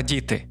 радіти. 0.00 0.44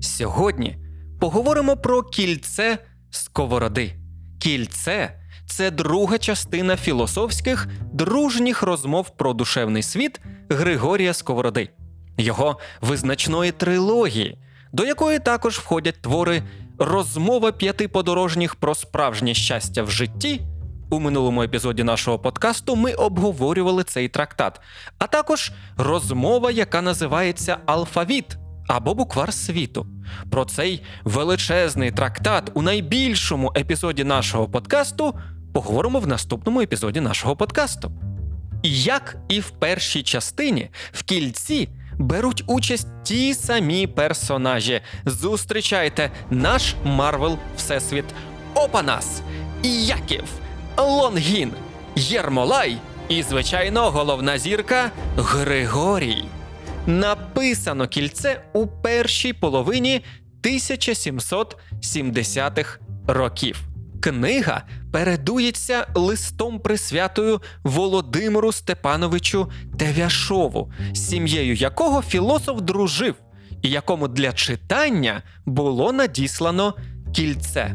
Сьогодні 0.00 0.76
поговоримо 1.20 1.76
про 1.76 2.02
кільце 2.02 2.78
сковороди. 3.10 3.94
Кільце 4.40 5.20
це 5.46 5.70
друга 5.70 6.18
частина 6.18 6.76
філософських 6.76 7.68
дружніх 7.92 8.62
розмов 8.62 9.10
про 9.10 9.34
душевний 9.34 9.82
світ 9.82 10.20
Григорія 10.50 11.14
Сковороди, 11.14 11.68
його 12.16 12.58
визначної 12.80 13.52
трилогії, 13.52 14.38
до 14.72 14.84
якої 14.84 15.18
також 15.18 15.58
входять 15.58 16.02
твори 16.02 16.42
Розмова 16.78 17.52
п'яти 17.52 17.88
подорожніх 17.88 18.54
про 18.54 18.74
справжнє 18.74 19.34
щастя 19.34 19.82
в 19.82 19.90
житті. 19.90 20.40
У 20.90 21.00
минулому 21.00 21.42
епізоді 21.42 21.84
нашого 21.84 22.18
подкасту 22.18 22.76
ми 22.76 22.92
обговорювали 22.92 23.84
цей 23.84 24.08
трактат, 24.08 24.60
а 24.98 25.06
також 25.06 25.52
розмова, 25.76 26.50
яка 26.50 26.82
називається 26.82 27.56
Алфавіт 27.66 28.38
або 28.68 28.94
буквар 28.94 29.32
світу. 29.32 29.86
Про 30.30 30.44
цей 30.44 30.82
величезний 31.04 31.90
трактат 31.90 32.50
у 32.54 32.62
найбільшому 32.62 33.52
епізоді 33.56 34.04
нашого 34.04 34.48
подкасту 34.48 35.14
поговоримо 35.52 36.00
в 36.00 36.06
наступному 36.06 36.60
епізоді 36.60 37.00
нашого 37.00 37.36
подкасту. 37.36 37.92
Як 38.62 39.16
і 39.28 39.40
в 39.40 39.50
першій 39.50 40.02
частині, 40.02 40.70
в 40.92 41.02
кільці 41.02 41.68
беруть 41.98 42.44
участь 42.46 42.88
ті 43.02 43.34
самі 43.34 43.86
персонажі. 43.86 44.80
Зустрічайте 45.04 46.10
наш 46.30 46.74
Марвел 46.84 47.38
Всесвіт 47.56 48.04
Опанас, 48.54 49.22
Яків, 49.62 50.24
Лонгін, 50.76 51.52
Єрмолай 51.96 52.76
і, 53.08 53.22
звичайно, 53.22 53.90
головна 53.90 54.38
зірка 54.38 54.90
Григорій. 55.16 56.24
Написано 56.88 57.88
кільце 57.88 58.42
у 58.52 58.66
першій 58.66 59.32
половині 59.32 60.04
1770-х 60.42 62.78
років. 63.06 63.60
Книга 64.00 64.62
передується 64.92 65.86
листом 65.94 66.60
присвятою 66.60 67.40
Володимиру 67.64 68.52
Степановичу 68.52 69.50
Тевяшову, 69.78 70.72
сім'єю 70.92 71.54
якого 71.54 72.02
філософ 72.02 72.60
дружив, 72.60 73.14
і 73.62 73.70
якому 73.70 74.08
для 74.08 74.32
читання 74.32 75.22
було 75.46 75.92
надіслано 75.92 76.74
кільце. 77.14 77.74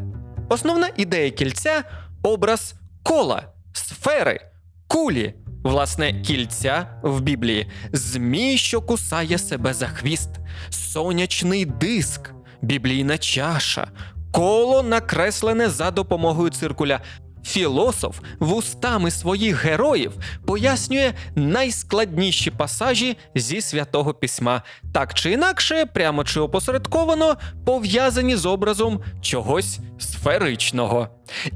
Основна 0.50 0.89
ідея 0.98 1.31
кільця 1.31 1.83
образ 2.23 2.75
кола, 3.03 3.44
сфери, 3.73 4.39
кулі, 4.88 5.33
власне, 5.64 6.22
кільця 6.22 6.88
в 7.03 7.22
Біблії, 7.22 7.67
змій, 7.94 8.58
що 8.58 8.81
кусає 8.81 9.38
себе 9.38 9.73
за 9.73 9.88
хвіст, 9.88 10.30
сонячний 10.70 11.66
диск, 11.66 12.31
біблійна 12.61 13.17
чаша, 13.17 13.88
коло 14.31 14.83
накреслене 14.83 15.70
за 15.70 15.92
допомогою 15.92 16.50
циркуля. 16.50 17.02
Філософ 17.45 18.20
вустами 18.39 19.11
своїх 19.11 19.66
героїв 19.66 20.11
пояснює 20.45 21.14
найскладніші 21.36 22.52
пасажі 22.52 23.17
зі 23.36 23.61
святого 23.61 24.14
письма, 24.14 24.61
так 24.94 25.14
чи 25.14 25.31
інакше, 25.31 25.86
прямо 25.86 26.23
чи 26.23 26.39
опосередковано 26.39 27.38
пов'язані 27.66 28.36
з 28.36 28.45
образом 28.45 29.03
чогось 29.22 29.80
сферичного. 30.00 31.08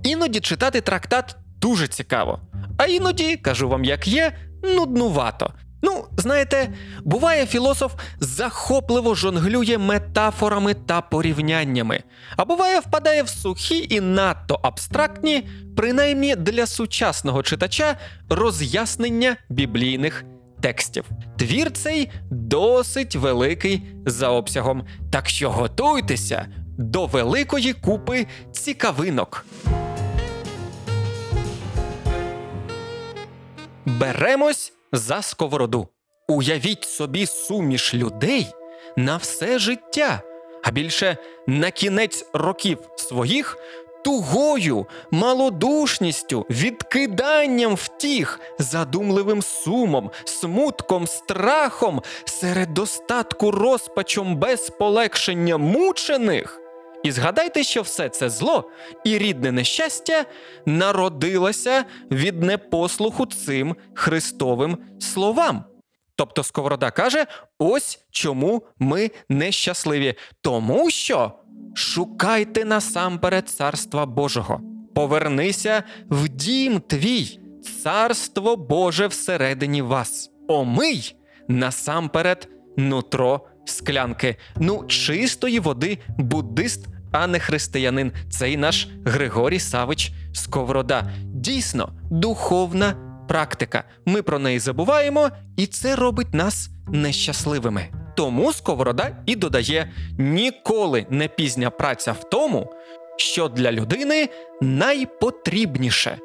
Іноді 0.03 0.39
читати 0.39 0.81
трактат 0.81 1.36
дуже 1.61 1.88
цікаво, 1.88 2.39
а 2.77 2.86
іноді, 2.86 3.36
кажу 3.36 3.69
вам, 3.69 3.83
як 3.83 4.08
є, 4.08 4.31
нуднувато. 4.63 5.54
Ну, 5.82 6.05
знаєте, 6.17 6.70
буває, 7.04 7.45
філософ 7.45 7.93
захопливо 8.20 9.15
жонглює 9.15 9.77
метафорами 9.77 10.73
та 10.73 11.02
порівняннями, 11.02 12.04
а 12.37 12.45
буває, 12.45 12.80
впадає 12.80 13.23
в 13.23 13.30
сухі 13.30 13.87
і 13.89 14.02
надто 14.02 14.59
абстрактні, 14.64 15.48
принаймні 15.76 16.36
для 16.36 16.65
сучасного 16.65 17.43
читача, 17.43 17.98
роз'яснення 18.30 19.36
біблійних 19.49 20.26
текстів. 20.61 21.05
Твір 21.37 21.71
цей 21.71 22.11
досить 22.32 23.15
великий 23.15 23.83
за 24.05 24.30
обсягом, 24.30 24.86
так 25.11 25.30
що 25.30 25.49
готуйтеся 25.49 26.45
до 26.77 27.05
великої 27.05 27.73
купи 27.73 28.27
цікавинок. 28.52 29.45
Беремось 33.87 34.73
за 34.92 35.21
сковороду. 35.21 35.87
Уявіть 36.27 36.83
собі 36.83 37.25
суміш 37.25 37.93
людей 37.93 38.48
на 38.95 39.17
все 39.17 39.59
життя, 39.59 40.21
а 40.64 40.71
більше 40.71 41.17
на 41.48 41.71
кінець 41.71 42.26
років 42.33 42.77
своїх 42.95 43.58
тугою, 44.03 44.86
малодушністю, 45.11 46.45
відкиданням 46.49 47.76
втіх, 47.76 48.39
задумливим 48.59 49.42
сумом, 49.42 50.11
смутком, 50.26 51.08
страхом, 51.08 52.02
серед 52.26 52.73
достатку 52.73 53.52
розпачом 53.52 54.36
без 54.36 54.70
полегшення 54.70 55.58
мучених. 55.58 56.67
І 57.03 57.11
згадайте, 57.11 57.63
що 57.63 57.81
все 57.81 58.09
це 58.09 58.30
зло 58.30 58.71
і 59.03 59.17
рідне 59.17 59.52
нещастя 59.52 60.25
народилося 60.65 61.85
від 62.11 62.43
непослуху 62.43 63.25
цим 63.25 63.75
Христовим 63.93 64.77
словам. 64.99 65.63
Тобто 66.15 66.43
Сковорода 66.43 66.91
каже: 66.91 67.25
ось 67.59 67.99
чому 68.11 68.63
ми 68.80 69.11
нещасливі, 69.30 70.15
тому 70.41 70.89
що 70.89 71.31
шукайте 71.75 72.65
насамперед 72.65 73.49
царства 73.49 74.05
Божого, 74.05 74.61
повернися 74.95 75.83
в 76.09 76.29
дім 76.29 76.79
твій, 76.79 77.39
царство 77.83 78.55
Боже 78.55 79.08
всередині 79.08 79.81
вас. 79.81 80.31
Омий 80.47 81.15
насамперед 81.47 82.49
нутро 82.77 83.41
склянки. 83.70 84.36
Ну, 84.55 84.83
чистої 84.88 85.60
води 85.60 85.98
буддист, 86.17 86.88
а 87.11 87.28
не 87.28 87.39
християнин. 87.39 88.11
Цей 88.30 88.58
наш 88.58 88.88
Григорій 89.05 89.60
Савич 89.60 90.11
Сковорода. 90.33 91.11
Дійсно, 91.23 91.94
духовна 92.11 92.95
практика. 93.27 93.83
Ми 94.06 94.22
про 94.22 94.39
неї 94.39 94.60
забуваємо, 94.60 95.30
і 95.58 95.66
це 95.66 95.95
робить 95.95 96.33
нас 96.33 96.70
нещасливими. 96.88 97.88
Тому 98.16 98.54
Сковорода 98.54 99.17
і 99.26 99.36
додає: 99.36 99.92
ніколи 100.17 101.06
не 101.10 101.27
пізня 101.27 101.70
праця 101.70 102.11
в 102.11 102.30
тому, 102.30 102.73
що 103.17 103.48
для 103.48 103.72
людини 103.72 104.30
найпотрібніше. 104.61 106.17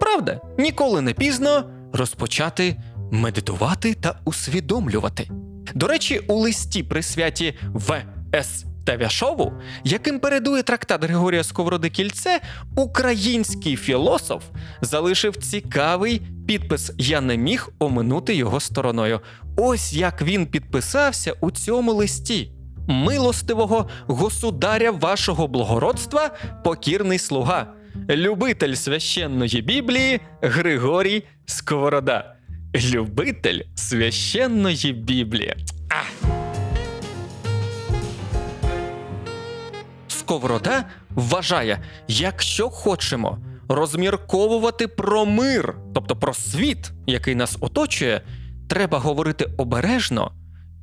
Правда, 0.00 0.40
ніколи 0.58 1.00
не 1.00 1.12
пізно 1.12 1.70
розпочати 1.92 2.76
медитувати 3.10 3.94
та 3.94 4.20
усвідомлювати. 4.24 5.28
До 5.74 5.86
речі, 5.86 6.18
у 6.18 6.34
листі 6.34 6.82
присвяті 6.82 7.54
В.С. 7.74 8.64
Тевяшову, 8.86 9.52
яким 9.84 10.20
передує 10.20 10.62
трактат 10.62 11.04
Григорія 11.04 11.44
Сковороди 11.44 11.90
Кільце, 11.90 12.40
український 12.76 13.76
філософ 13.76 14.44
залишив 14.80 15.36
цікавий 15.36 16.22
підпис 16.46 16.92
Я 16.98 17.20
не 17.20 17.36
міг 17.36 17.68
оминути 17.78 18.34
його 18.34 18.60
стороною. 18.60 19.20
Ось 19.56 19.92
як 19.92 20.22
він 20.22 20.46
підписався 20.46 21.32
у 21.40 21.50
цьому 21.50 21.92
листі. 21.92 22.52
Милостивого 22.88 23.88
государя 24.06 24.90
вашого 24.90 25.48
благородства, 25.48 26.30
покірний 26.64 27.18
слуга, 27.18 27.66
любитель 28.08 28.74
священної 28.74 29.62
Біблії 29.62 30.20
Григорій 30.42 31.22
Сковорода. 31.46 32.35
Любитель 32.76 33.60
священної 33.74 34.92
Біблії. 34.92 35.56
А! 35.88 36.26
Сковорода 40.08 40.84
вважає, 41.10 41.78
якщо 42.08 42.70
хочемо 42.70 43.38
розмірковувати 43.68 44.88
про 44.88 45.26
мир, 45.26 45.76
тобто 45.94 46.16
про 46.16 46.34
світ, 46.34 46.92
який 47.06 47.34
нас 47.34 47.56
оточує, 47.60 48.20
треба 48.68 48.98
говорити 48.98 49.46
обережно 49.56 50.32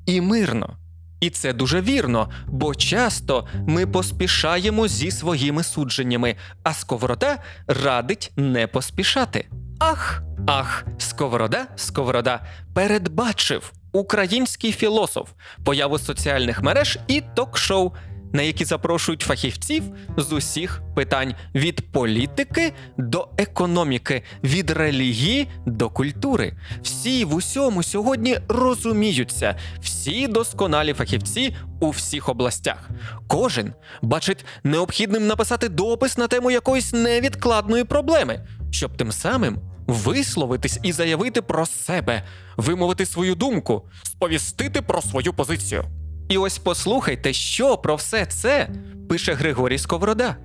і 0.05 0.21
мирно. 0.21 0.77
І 1.19 1.29
це 1.29 1.53
дуже 1.53 1.81
вірно, 1.81 2.29
бо 2.47 2.75
часто 2.75 3.47
ми 3.67 3.87
поспішаємо 3.87 4.87
зі 4.87 5.11
своїми 5.11 5.63
судженнями, 5.63 6.35
а 6.63 6.73
сковорода 6.73 7.37
радить 7.67 8.31
не 8.35 8.67
поспішати. 8.67 9.45
Ах, 9.79 10.23
ах, 10.47 10.85
сковорода, 10.97 11.67
сковорода 11.75 12.39
передбачив 12.73 13.73
український 13.91 14.71
філософ 14.71 15.29
появу 15.63 15.99
соціальних 15.99 16.61
мереж 16.61 16.99
і 17.07 17.23
ток-шоу 17.35 17.91
на 18.33 18.41
які 18.41 18.65
запрошують 18.65 19.21
фахівців 19.21 19.83
з 20.17 20.31
усіх 20.31 20.81
питань 20.95 21.35
від 21.55 21.91
політики 21.91 22.73
до 22.97 23.27
економіки, 23.37 24.23
від 24.43 24.71
релігії 24.71 25.47
до 25.65 25.89
культури. 25.89 26.53
Всі 26.81 27.25
в 27.25 27.35
усьому 27.35 27.83
сьогодні 27.83 28.37
розуміються, 28.47 29.55
всі 29.81 30.27
досконалі 30.27 30.93
фахівці 30.93 31.55
у 31.79 31.89
всіх 31.89 32.29
областях. 32.29 32.89
Кожен 33.27 33.73
бачить 34.01 34.45
необхідним 34.63 35.27
написати 35.27 35.69
допис 35.69 36.17
на 36.17 36.27
тему 36.27 36.51
якоїсь 36.51 36.93
невідкладної 36.93 37.83
проблеми, 37.83 38.45
щоб 38.73 38.97
тим 38.97 39.11
самим 39.11 39.57
висловитись 39.87 40.79
і 40.83 40.91
заявити 40.91 41.41
про 41.41 41.65
себе, 41.65 42.23
вимовити 42.57 43.05
свою 43.05 43.35
думку, 43.35 43.81
сповістити 44.03 44.81
про 44.81 45.01
свою 45.01 45.33
позицію. 45.33 45.83
І 46.29 46.37
ось 46.37 46.57
послухайте, 46.57 47.33
що 47.33 47.77
про 47.77 47.95
все 47.95 48.25
це 48.25 48.69
пише 49.09 49.33
Григорій 49.33 49.77
Сковорода. 49.77 50.37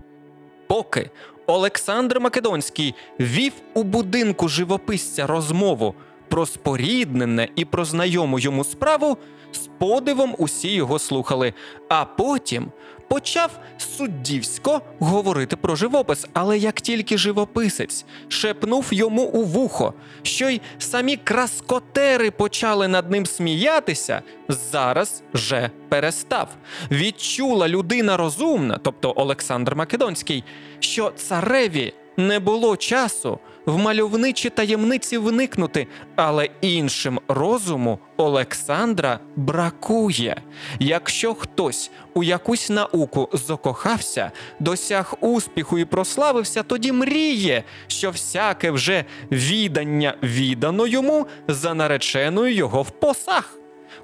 Поки 0.69 1.11
Олександр 1.47 2.21
Македонський 2.21 2.95
вів 3.21 3.53
у 3.75 3.83
будинку 3.83 4.49
живописця 4.49 5.27
розмову 5.27 5.95
про 6.29 6.47
споріднене 6.47 7.49
і 7.57 7.65
про 7.65 7.85
знайому 7.85 8.39
йому 8.39 8.65
справу, 8.65 9.19
з 9.53 9.59
подивом 9.79 10.35
усі 10.39 10.69
його 10.75 10.99
слухали, 10.99 11.55
а 11.89 12.05
потім 12.05 12.73
почав 13.09 13.51
суддівсько 13.79 14.81
говорити 14.99 15.57
про 15.57 15.77
живопис, 15.77 16.27
але 16.33 16.59
як 16.59 16.81
тільки 16.81 17.19
живописець 17.19 18.05
шепнув 18.29 18.87
йому 18.91 19.23
у 19.23 19.45
вухо, 19.45 19.95
що 20.23 20.49
й 20.49 20.61
самі 20.79 21.17
краскотери 21.17 22.31
почали 22.31 22.89
над 22.89 23.11
ним 23.11 23.27
сміятися, 23.27 24.23
зараз 24.49 25.23
же 25.35 25.71
перестав. 25.89 26.49
Відчула 26.91 27.69
людина 27.69 28.17
розумна, 28.17 28.79
тобто 28.83 29.13
Олександр 29.17 29.75
Македонський, 29.75 30.45
що 30.81 31.13
цареві 31.17 31.95
не 32.17 32.39
було 32.39 32.77
часу 32.77 33.39
в 33.67 33.79
мальовничі 33.79 34.51
таємниці 34.51 35.19
вникнути, 35.19 35.87
але 36.17 36.49
іншим 36.61 37.21
розуму 37.29 37.99
Олександра 38.17 39.21
бракує. 39.37 40.43
Якщо 40.79 41.35
хтось 41.35 41.91
у 42.15 42.23
якусь 42.23 42.71
науку 42.71 43.29
закохався, 43.33 44.31
досяг 44.61 45.15
успіху 45.21 45.79
і 45.79 45.85
прославився, 45.85 46.63
тоді 46.63 46.93
мріє, 46.93 47.65
що 47.87 48.11
всяке 48.11 48.71
вже 48.71 49.05
відання 49.31 50.15
віддано 50.23 50.87
йому 50.87 51.27
за 51.49 51.75
нареченою 51.75 52.55
його 52.55 52.83
в 52.83 52.91
посах. 52.91 53.58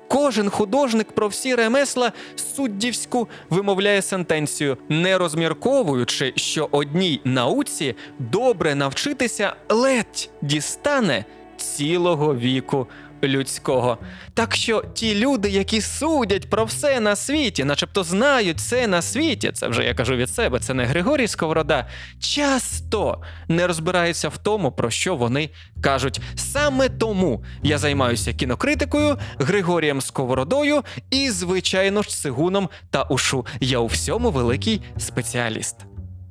Кожен 0.09 0.51
художник 0.51 1.13
про 1.13 1.29
всі 1.29 1.55
ремесла 1.55 2.13
суддівську 2.57 3.29
вимовляє 3.51 4.03
сентенцію, 4.03 4.77
не 4.89 5.19
розмірковуючи, 5.19 6.33
що 6.37 6.69
одній 6.71 7.21
науці 7.25 7.95
добре 8.19 8.75
навчитися 8.75 9.55
ледь 9.69 10.31
дістане 10.43 11.25
цілого 11.57 12.37
віку 12.37 12.87
людського. 13.29 13.99
Так 14.35 14.55
що 14.55 14.85
ті 14.95 15.15
люди, 15.15 15.51
які 15.51 15.81
судять 15.81 16.51
про 16.51 16.65
все 16.65 17.01
на 17.01 17.17
світі, 17.17 17.65
начебто 17.65 18.05
знають 18.05 18.57
все 18.57 18.87
на 18.87 19.03
світі, 19.03 19.51
це 19.55 19.69
вже 19.69 19.85
я 19.85 19.95
кажу 19.95 20.17
від 20.17 20.31
себе, 20.31 20.59
це 20.59 20.75
не 20.75 20.85
Григорій 20.85 21.29
Сковорода, 21.29 21.89
часто 22.19 23.23
не 23.49 23.67
розбираються 23.67 24.29
в 24.29 24.39
тому, 24.39 24.73
про 24.73 24.91
що 24.91 25.17
вони 25.17 25.51
кажуть. 25.81 26.21
Саме 26.37 26.89
тому 26.89 27.45
я 27.63 27.79
займаюся 27.79 28.33
кінокритикою, 28.33 29.19
Григорієм 29.39 30.01
Сковородою 30.01 30.83
і, 31.11 31.31
звичайно 31.31 32.03
ж, 32.03 32.17
Сигуном 32.17 32.69
та 32.91 33.03
Ушу. 33.03 33.47
Я 33.61 33.79
у 33.79 33.87
всьому 33.87 34.31
великий 34.31 34.83
спеціаліст. 34.99 35.77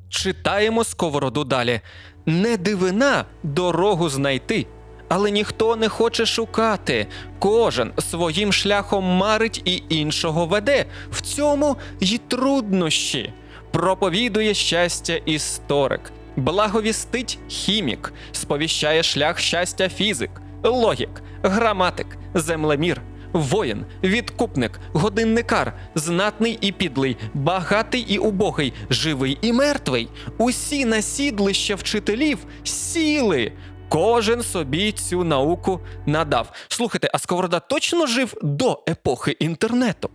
Читаємо 0.10 0.84
сковороду 0.84 1.44
далі. 1.44 1.82
Не 2.26 2.58
дивина 2.58 3.26
дорогу 3.44 4.10
знайти. 4.10 4.68
Але 5.10 5.32
ніхто 5.32 5.76
не 5.76 5.90
хоче 5.90 6.26
шукати. 6.26 7.08
Кожен 7.40 7.92
своїм 7.98 8.54
шляхом 8.54 9.04
марить 9.04 9.62
і 9.66 9.84
іншого 9.90 10.46
веде. 10.46 10.86
В 11.12 11.22
цьому 11.22 11.78
й 12.00 12.18
труднощі. 12.18 13.34
Проповідує 13.72 14.54
щастя 14.54 15.14
історик, 15.26 16.12
благовістить 16.36 17.40
хімік, 17.48 18.14
сповіщає 18.32 19.04
шлях 19.04 19.40
щастя 19.40 19.90
фізик, 19.90 20.32
логік, 20.64 21.24
граматик, 21.44 22.08
землемір. 22.34 23.02
Воїн, 23.34 23.86
відкупник, 24.04 24.80
годинникар, 24.94 25.74
знатний 25.96 26.58
і 26.62 26.72
підлий, 26.72 27.18
багатий 27.34 28.02
і 28.02 28.18
убогий, 28.18 28.74
живий 28.90 29.38
і 29.42 29.54
мертвий. 29.54 30.10
Усі 30.38 30.86
насідлища 30.86 31.76
вчителів 31.76 32.38
сіли. 32.64 33.52
Кожен 33.94 34.44
собі 34.44 34.92
цю 34.92 35.24
науку 35.24 35.80
надав. 36.06 36.52
Слухайте, 36.68 37.10
а 37.14 37.20
Сковорода 37.20 37.60
точно 37.60 38.08
жив 38.08 38.34
до 38.42 38.84
епохи 38.90 39.32
інтернету. 39.32 40.10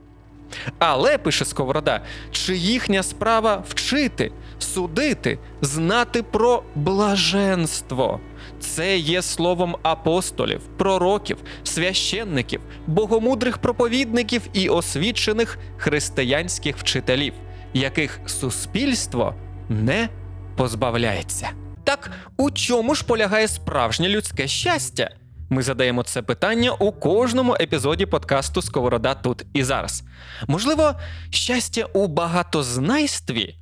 Але, 0.78 1.18
пише 1.18 1.44
Сковорода, 1.44 2.00
чи 2.30 2.56
їхня 2.56 3.02
справа 3.02 3.64
вчити, 3.68 4.32
судити, 4.58 5.38
знати 5.60 6.22
про 6.22 6.62
блаженство. 6.74 8.20
Це 8.60 8.98
є 8.98 9.22
словом 9.22 9.76
апостолів, 9.82 10.60
пророків, 10.76 11.36
священників, 11.62 12.60
богомудрих 12.86 13.58
проповідників 13.58 14.42
і 14.52 14.68
освічених 14.68 15.58
християнських 15.76 16.76
вчителів, 16.78 17.32
яких 17.74 18.20
суспільство 18.26 19.34
не 19.68 20.08
позбавляється. 20.56 21.50
Так 21.88 22.10
у 22.36 22.50
чому 22.50 22.94
ж 22.94 23.04
полягає 23.04 23.48
справжнє 23.48 24.08
людське 24.08 24.48
щастя? 24.48 25.10
Ми 25.50 25.62
задаємо 25.62 26.02
це 26.02 26.22
питання 26.22 26.72
у 26.72 26.92
кожному 26.92 27.56
епізоді 27.60 28.06
подкасту 28.06 28.62
Сковорода 28.62 29.14
тут 29.14 29.46
і 29.54 29.62
зараз. 29.62 30.02
Можливо, 30.46 30.94
щастя 31.30 31.84
у 31.84 32.06
багатознайстві? 32.06 33.54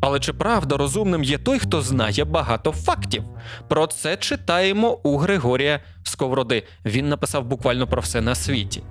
Але 0.00 0.20
чи 0.20 0.32
правда 0.32 0.76
розумним 0.76 1.22
є 1.24 1.38
той, 1.38 1.58
хто 1.58 1.82
знає 1.82 2.24
багато 2.24 2.72
фактів? 2.72 3.24
Про 3.68 3.86
це 3.86 4.16
читаємо 4.16 4.98
у 5.02 5.16
Григорія 5.16 5.80
Сковороди. 6.04 6.62
Він 6.84 7.08
написав 7.08 7.44
буквально 7.44 7.86
про 7.86 8.02
все 8.02 8.20
на 8.20 8.34
світі. 8.34 8.82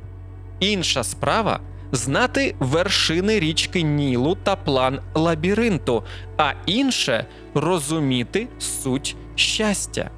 Інша 0.60 1.04
справа 1.04 1.60
знати 1.92 2.56
вершини 2.60 3.40
річки 3.40 3.82
Нілу 3.82 4.38
та 4.44 4.56
план 4.56 5.00
лабіринту, 5.16 6.04
а 6.38 6.52
інше 6.66 7.26
розуміти 7.54 8.48
суть 8.60 9.16
щастя. 9.36 10.10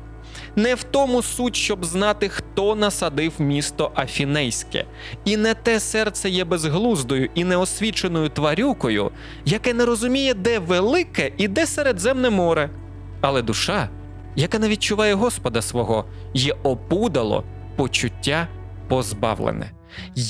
Не 0.56 0.76
в 0.76 0.84
тому 0.84 1.22
суть, 1.22 1.56
щоб 1.56 1.86
знати, 1.86 2.30
хто 2.30 2.76
насадив 2.76 3.34
місто 3.40 3.92
Афінейське, 3.96 4.86
і 5.26 5.38
не 5.38 5.54
те 5.54 5.80
серце 5.80 6.30
є 6.30 6.46
безглуздою 6.46 7.30
і 7.36 7.44
неосвіченою 7.44 8.30
тварюкою, 8.30 9.12
яке 9.46 9.74
не 9.74 9.86
розуміє, 9.86 10.34
де 10.34 10.60
велике 10.60 11.32
і 11.38 11.48
де 11.48 11.66
Середземне 11.66 12.30
море. 12.30 12.70
Але 13.22 13.42
душа, 13.42 13.90
яка 14.36 14.60
не 14.60 14.70
відчуває 14.70 15.14
Господа 15.14 15.62
свого, 15.62 16.06
є 16.34 16.56
опудало 16.64 17.44
почуття 17.76 18.48
позбавлене. 18.88 19.72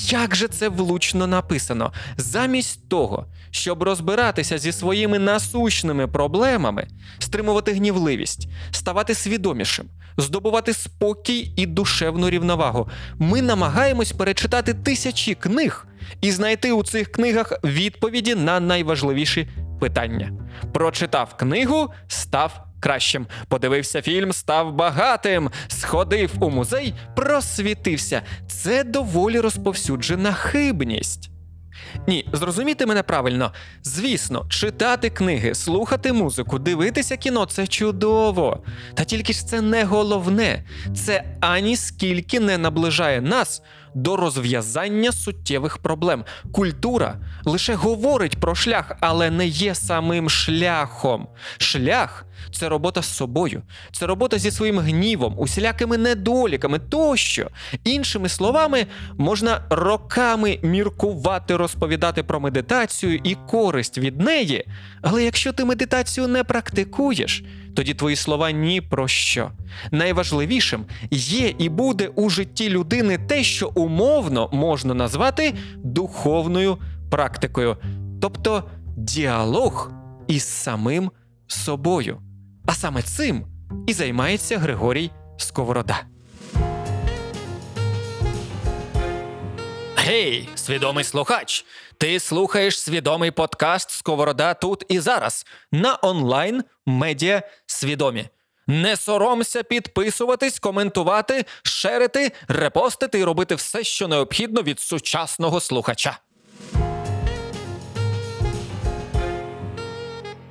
Як 0.09 0.35
же 0.35 0.47
це 0.47 0.69
влучно 0.69 1.27
написано? 1.27 1.93
Замість 2.17 2.89
того, 2.89 3.25
щоб 3.51 3.83
розбиратися 3.83 4.57
зі 4.57 4.71
своїми 4.71 5.19
насущними 5.19 6.07
проблемами, 6.07 6.87
стримувати 7.19 7.73
гнівливість, 7.73 8.47
ставати 8.71 9.15
свідомішим, 9.15 9.85
здобувати 10.17 10.73
спокій 10.73 11.53
і 11.55 11.65
душевну 11.65 12.29
рівновагу, 12.29 12.89
ми 13.17 13.41
намагаємось 13.41 14.11
перечитати 14.11 14.73
тисячі 14.73 15.35
книг 15.35 15.87
і 16.21 16.31
знайти 16.31 16.71
у 16.71 16.83
цих 16.83 17.11
книгах 17.11 17.53
відповіді 17.63 18.35
на 18.35 18.59
найважливіші 18.59 19.47
питання. 19.79 20.31
Прочитав 20.73 21.37
книгу, 21.37 21.89
став 22.07 22.72
кращим. 22.83 23.27
Подивився 23.47 24.01
фільм, 24.01 24.33
став 24.33 24.73
багатим, 24.73 25.49
сходив 25.67 26.31
у 26.39 26.49
музей, 26.49 26.93
просвітився. 27.15 28.21
Це 28.47 28.83
доволі 28.83 29.39
розповсюджена 29.39 30.33
хибність. 30.33 31.29
Ні, 32.07 32.27
зрозумійте 32.33 32.85
мене 32.85 33.03
правильно. 33.03 33.53
Звісно, 33.83 34.45
читати 34.49 35.09
книги, 35.09 35.55
слухати 35.55 36.13
музику, 36.13 36.59
дивитися 36.59 37.17
кіно 37.17 37.45
це 37.45 37.67
чудово. 37.67 38.63
Та 38.93 39.03
тільки 39.03 39.33
ж 39.33 39.47
це 39.47 39.61
не 39.61 39.83
головне. 39.83 40.63
Це 40.95 41.23
ані 41.39 41.75
скільки 41.75 42.39
не 42.39 42.57
наближає 42.57 43.21
нас 43.21 43.61
до 43.95 44.17
розв'язання 44.17 45.11
суттєвих 45.11 45.77
проблем. 45.77 46.25
Культура 46.51 47.15
лише 47.45 47.75
говорить 47.75 48.39
про 48.39 48.55
шлях, 48.55 48.91
але 48.99 49.29
не 49.29 49.47
є 49.47 49.75
самим 49.75 50.29
шляхом. 50.29 51.27
Шлях 51.57 52.25
це 52.51 52.69
робота 52.69 53.01
з 53.01 53.15
собою, 53.15 53.61
це 53.91 54.05
робота 54.05 54.37
зі 54.39 54.51
своїм 54.51 54.79
гнівом, 54.79 55.39
усілякими 55.39 55.97
недоліками 55.97 56.79
тощо. 56.79 57.47
Іншими 57.83 58.29
словами, 58.29 58.85
можна 59.17 59.61
роками 59.69 60.59
міркувати, 60.63 61.55
розповідати 61.55 62.23
про 62.23 62.39
медитацію 62.39 63.19
і 63.23 63.35
користь 63.35 63.97
від 63.97 64.21
неї. 64.21 64.65
Але 65.01 65.23
якщо 65.23 65.53
ти 65.53 65.65
медитацію 65.65 66.27
не 66.27 66.43
практикуєш, 66.43 67.43
тоді 67.75 67.93
твої 67.93 68.15
слова 68.15 68.51
ні 68.51 68.81
про 68.81 69.07
що. 69.07 69.51
Найважливішим 69.91 70.85
є 71.11 71.53
і 71.57 71.69
буде 71.69 72.07
у 72.07 72.29
житті 72.29 72.69
людини 72.69 73.17
те, 73.17 73.43
що 73.43 73.71
умовно 73.75 74.49
можна 74.53 74.93
назвати 74.93 75.53
духовною 75.77 76.77
практикою, 77.11 77.77
тобто 78.21 78.63
діалог 78.97 79.91
із 80.27 80.43
самим 80.43 81.11
собою. 81.47 82.17
А 82.65 82.73
саме 82.73 83.01
цим 83.01 83.45
і 83.87 83.93
займається 83.93 84.57
Григорій 84.57 85.11
Сковорода. 85.37 86.01
Гей, 89.95 90.49
свідомий 90.55 91.03
слухач! 91.03 91.65
Ти 91.97 92.19
слухаєш 92.19 92.79
свідомий 92.79 93.31
подкаст 93.31 93.89
Сковорода 93.89 94.53
тут 94.53 94.85
і 94.89 94.99
зараз 94.99 95.45
на 95.71 95.99
онлайн 96.01 96.63
медіа 96.85 97.41
свідомі. 97.65 98.27
Не 98.67 98.97
соромся 98.97 99.63
підписуватись, 99.63 100.59
коментувати, 100.59 101.45
шерити, 101.63 102.31
репостити 102.47 103.19
і 103.19 103.23
робити 103.23 103.55
все, 103.55 103.83
що 103.83 104.07
необхідно 104.07 104.61
від 104.61 104.79
сучасного 104.79 105.59
слухача. 105.59 106.19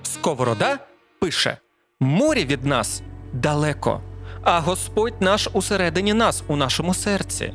Сковорода 0.02 0.78
пише: 1.20 1.58
Море 2.02 2.44
від 2.44 2.64
нас 2.64 3.02
далеко, 3.32 4.00
а 4.42 4.60
Господь 4.60 5.14
наш 5.20 5.48
усередині 5.52 6.14
нас, 6.14 6.42
у 6.48 6.56
нашому 6.56 6.94
серці. 6.94 7.52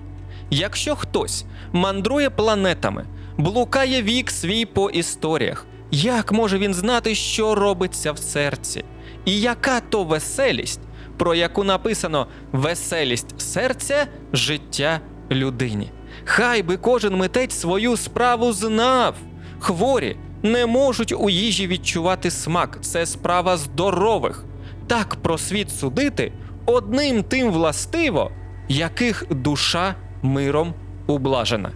Якщо 0.50 0.96
хтось 0.96 1.46
мандрує 1.72 2.30
планетами, 2.30 3.06
блукає 3.38 4.02
вік 4.02 4.32
свій 4.32 4.66
по 4.66 4.90
історіях, 4.90 5.66
як 5.92 6.32
може 6.32 6.58
він 6.58 6.74
знати, 6.74 7.16
що 7.16 7.56
робиться 7.56 8.12
в 8.12 8.18
серці? 8.18 8.84
І 9.26 9.42
яка 9.42 9.80
то 9.80 10.04
веселість, 10.04 10.82
про 11.18 11.36
яку 11.36 11.64
написано 11.64 12.28
веселість 12.52 13.42
серця, 13.42 14.08
життя 14.34 15.00
людині? 15.32 15.92
Хай 16.26 16.64
би 16.64 16.78
кожен 16.78 17.16
митець 17.16 17.60
свою 17.60 17.98
справу 17.98 18.54
знав. 18.54 19.16
Хворі 19.60 20.18
не 20.44 20.66
можуть 20.66 21.14
у 21.18 21.30
їжі 21.30 21.68
відчувати 21.68 22.32
смак, 22.32 22.78
це 22.82 23.06
справа 23.06 23.58
здорових. 23.58 24.44
Так 24.88 25.16
про 25.16 25.38
світ 25.38 25.72
судити 25.72 26.32
одним 26.66 27.24
тим 27.24 27.52
властиво, 27.52 28.32
яких 28.68 29.26
душа 29.30 29.96
миром 30.22 30.74
ублажена. 31.08 31.72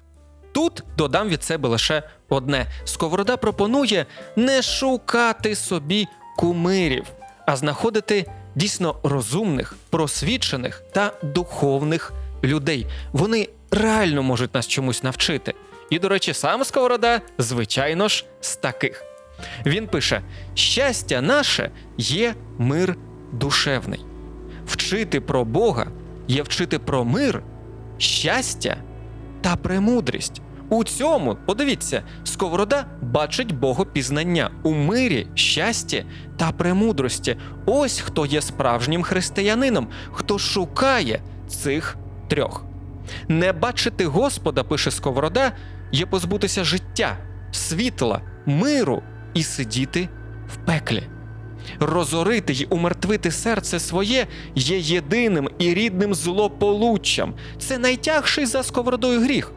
Тут 0.51 0.83
додам 0.97 1.29
від 1.29 1.43
себе 1.43 1.69
лише 1.69 2.03
одне: 2.29 2.65
Сковорода 2.83 3.37
пропонує 3.37 4.05
не 4.35 4.61
шукати 4.61 5.55
собі 5.55 6.07
кумирів, 6.37 7.05
а 7.45 7.55
знаходити 7.55 8.25
дійсно 8.55 8.95
розумних, 9.03 9.75
просвічених 9.89 10.83
та 10.93 11.11
духовних 11.23 12.13
людей. 12.43 12.87
Вони 13.13 13.49
реально 13.71 14.23
можуть 14.23 14.53
нас 14.53 14.67
чомусь 14.67 15.03
навчити. 15.03 15.53
І, 15.91 15.99
до 15.99 16.09
речі, 16.09 16.33
сам 16.33 16.63
Сковорода, 16.63 17.21
звичайно 17.37 18.07
ж, 18.07 18.25
з 18.41 18.55
таких. 18.55 19.03
Він 19.65 19.87
пише: 19.87 20.21
щастя 20.53 21.21
наше 21.21 21.71
є 21.97 22.35
мир 22.57 22.97
душевний. 23.31 24.05
Вчити 24.65 25.21
про 25.21 25.45
Бога 25.45 25.87
є 26.27 26.43
вчити 26.43 26.79
про 26.79 27.05
мир, 27.05 27.43
щастя 27.97 28.77
та 29.41 29.55
премудрість. 29.55 30.41
У 30.69 30.83
цьому, 30.83 31.37
подивіться, 31.45 32.03
Сковорода 32.23 32.85
бачить 33.01 33.55
богопізнання 33.55 34.51
у 34.63 34.71
мирі, 34.71 35.27
щасті 35.35 36.05
та 36.37 36.51
премудрості. 36.51 37.37
Ось 37.65 37.99
хто 37.99 38.25
є 38.25 38.41
справжнім 38.41 39.03
християнином, 39.03 39.87
хто 40.11 40.39
шукає 40.39 41.21
цих 41.47 41.97
трьох. 42.27 42.65
Не 43.27 43.53
бачити 43.53 44.05
Господа, 44.05 44.63
пише 44.63 44.91
Сковорода, 44.91 45.51
є 45.91 46.05
позбутися 46.05 46.63
життя, 46.63 47.17
світла, 47.51 48.21
миру 48.45 49.03
і 49.33 49.43
сидіти 49.43 50.09
в 50.47 50.55
пеклі. 50.55 51.03
Розорити 51.79 52.53
й 52.53 52.67
умертвити 52.69 53.31
серце 53.31 53.79
своє 53.79 54.27
є 54.55 54.77
єдиним 54.77 55.49
і 55.59 55.73
рідним 55.73 56.13
злополуччям. 56.13 57.33
Це 57.59 57.77
найтягший 57.77 58.45
за 58.45 58.63
сковородою 58.63 59.21
гріх. 59.21 59.51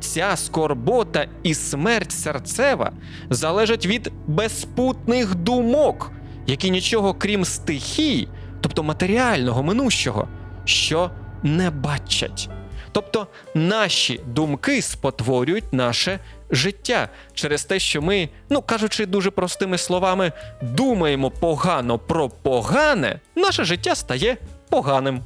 Ця 0.00 0.36
скорбота 0.36 1.26
і 1.42 1.54
смерть 1.54 2.12
серцева 2.12 2.92
залежать 3.30 3.86
від 3.86 4.12
безпутних 4.26 5.34
думок, 5.34 6.12
які 6.46 6.70
нічого 6.70 7.14
крім 7.14 7.44
стихій, 7.44 8.28
тобто 8.60 8.82
матеріального 8.82 9.62
минущого, 9.62 10.28
що 10.64 11.10
не 11.42 11.70
бачать. 11.70 12.50
Тобто 12.96 13.26
наші 13.54 14.20
думки 14.26 14.82
спотворюють 14.82 15.72
наше 15.72 16.18
життя 16.50 17.08
через 17.34 17.64
те, 17.64 17.78
що 17.78 18.02
ми, 18.02 18.28
ну 18.50 18.62
кажучи 18.62 19.06
дуже 19.06 19.30
простими 19.30 19.78
словами, 19.78 20.32
думаємо 20.62 21.30
погано 21.30 21.98
про 21.98 22.28
погане, 22.28 23.20
наше 23.34 23.64
життя 23.64 23.94
стає 23.94 24.36
поганим. 24.68 25.20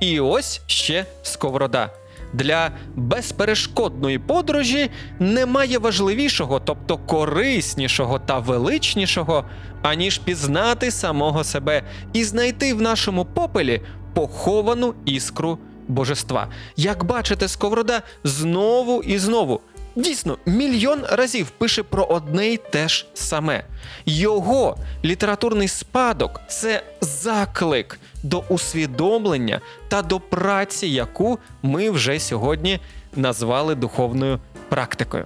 І 0.00 0.20
ось 0.20 0.60
ще 0.66 1.04
сковорода. 1.22 1.90
Для 2.32 2.70
безперешкодної 2.94 4.18
подорожі 4.18 4.90
немає 5.18 5.78
важливішого, 5.78 6.60
тобто 6.60 6.98
кориснішого 6.98 8.18
та 8.18 8.38
величнішого, 8.38 9.44
аніж 9.82 10.18
пізнати 10.18 10.90
самого 10.90 11.44
себе 11.44 11.82
і 12.12 12.24
знайти 12.24 12.74
в 12.74 12.82
нашому 12.82 13.24
попелі 13.24 13.80
поховану 14.14 14.94
іскру 15.04 15.58
божества. 15.90 16.48
Як 16.76 17.04
бачите, 17.04 17.48
сковорода 17.48 18.02
знову 18.24 19.02
і 19.02 19.18
знову. 19.18 19.60
Дійсно, 19.96 20.38
мільйон 20.46 21.02
разів 21.10 21.50
пише 21.50 21.82
про 21.82 22.04
одне 22.04 22.48
й 22.48 22.56
те 22.56 22.88
ж 22.88 23.06
саме. 23.14 23.64
Його 24.06 24.76
літературний 25.04 25.68
спадок 25.68 26.40
це 26.48 26.82
заклик 27.00 28.00
до 28.22 28.44
усвідомлення 28.48 29.60
та 29.88 30.02
до 30.02 30.20
праці, 30.20 30.86
яку 30.86 31.38
ми 31.62 31.90
вже 31.90 32.20
сьогодні 32.20 32.80
назвали 33.16 33.74
духовною 33.74 34.38
практикою. 34.68 35.24